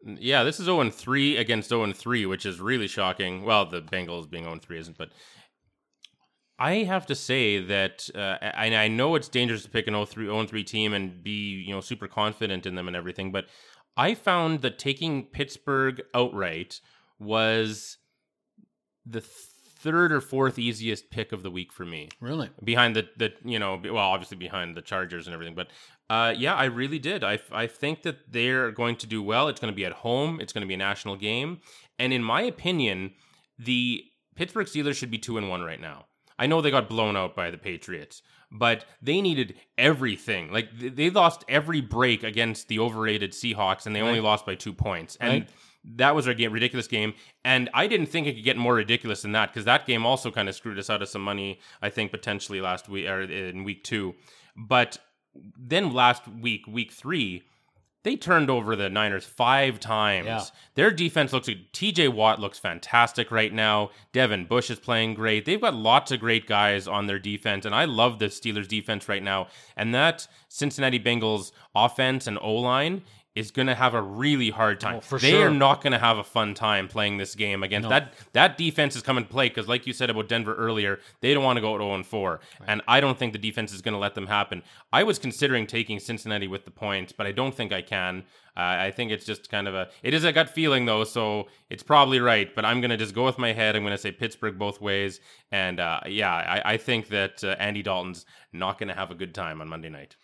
[0.06, 3.43] Yeah, this is 0 3 against 0 3, which is really shocking.
[3.43, 5.10] Well, the Bengals being 0 3 isn't, but
[6.58, 10.45] I have to say that uh, I, I know it's dangerous to pick an 0
[10.45, 13.47] 3 team and be you know super confident in them and everything, but
[13.97, 16.79] I found that taking Pittsburgh outright
[17.19, 17.97] was
[19.05, 22.09] the third or fourth easiest pick of the week for me.
[22.19, 22.49] Really?
[22.63, 25.69] Behind the the you know well obviously behind the Chargers and everything, but
[26.09, 27.23] uh, yeah, I really did.
[27.23, 29.47] I I think that they're going to do well.
[29.47, 30.39] It's going to be at home.
[30.41, 31.61] It's going to be a national game,
[31.97, 33.13] and in my opinion,
[33.57, 34.03] the
[34.35, 36.05] Pittsburgh Steelers should be two and one right now.
[36.37, 38.21] I know they got blown out by the Patriots,
[38.52, 40.52] but they needed everything.
[40.52, 44.08] Like they lost every break against the overrated Seahawks, and they right.
[44.08, 45.18] only lost by two points.
[45.20, 45.50] And right.
[45.97, 47.14] that was a game, ridiculous game.
[47.45, 50.32] And I didn't think it could get more ridiculous than that because that game also
[50.32, 51.60] kind of screwed us out of some money.
[51.82, 54.16] I think potentially last week or in week two,
[54.56, 54.97] but
[55.58, 57.43] then last week, week three
[58.04, 60.26] they turned over the Niners five times.
[60.26, 60.43] Yeah.
[60.76, 61.72] Their defense looks good.
[61.74, 63.91] TJ Watt looks fantastic right now.
[64.14, 65.45] Devin Bush is playing great.
[65.45, 69.10] They've got lots of great guys on their defense, and I love the Steelers defense
[69.10, 69.47] right now.
[69.76, 73.04] And that Cincinnati Bengals offense and O line
[73.36, 75.01] is going to have a really hard time.
[75.11, 75.47] Oh, they sure.
[75.47, 77.89] are not going to have a fun time playing this game against no.
[77.89, 78.13] that.
[78.34, 81.43] That defense is coming to play because, like you said about Denver earlier, they don't
[81.43, 82.32] want to go to 0 4.
[82.32, 82.41] Right.
[82.67, 84.63] And I don't think the defense is going to let them happen.
[84.91, 88.23] I was considering taking Cincinnati with the points, but I don't think I can.
[88.57, 89.88] Uh, I think it's just kind of a.
[90.03, 92.53] It is a gut feeling though, so it's probably right.
[92.53, 93.75] But I'm gonna just go with my head.
[93.75, 97.82] I'm gonna say Pittsburgh both ways, and uh, yeah, I, I, think that uh, Andy
[97.84, 100.17] Dalton's not gonna have a good time on Monday night.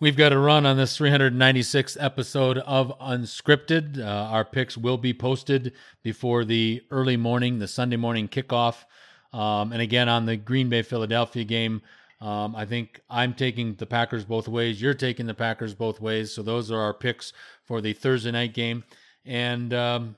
[0.00, 3.98] We've got a run on this 396th episode of Unscripted.
[3.98, 8.84] Uh, our picks will be posted before the early morning, the Sunday morning kickoff.
[9.32, 11.82] Um, and again, on the Green Bay Philadelphia game,
[12.20, 14.80] um, I think I'm taking the Packers both ways.
[14.80, 16.32] You're taking the Packers both ways.
[16.32, 17.32] So those are our picks
[17.64, 18.84] for the Thursday night game.
[19.24, 20.16] And um,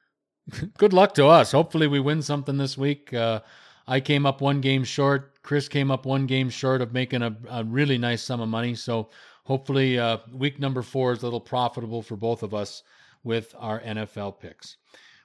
[0.78, 1.52] good luck to us.
[1.52, 3.12] Hopefully, we win something this week.
[3.12, 3.40] Uh,
[3.86, 5.42] I came up one game short.
[5.42, 8.74] Chris came up one game short of making a, a really nice sum of money.
[8.74, 9.10] So
[9.44, 12.82] hopefully, uh, week number four is a little profitable for both of us
[13.22, 14.76] with our NFL picks.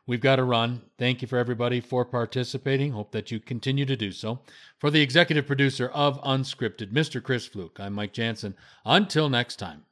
[0.07, 0.81] We've got to run.
[0.97, 2.91] Thank you for everybody for participating.
[2.91, 4.39] Hope that you continue to do so.
[4.79, 7.21] For the executive producer of Unscripted, Mr.
[7.21, 8.55] Chris Fluke, I'm Mike Jansen.
[8.83, 9.85] Until next time.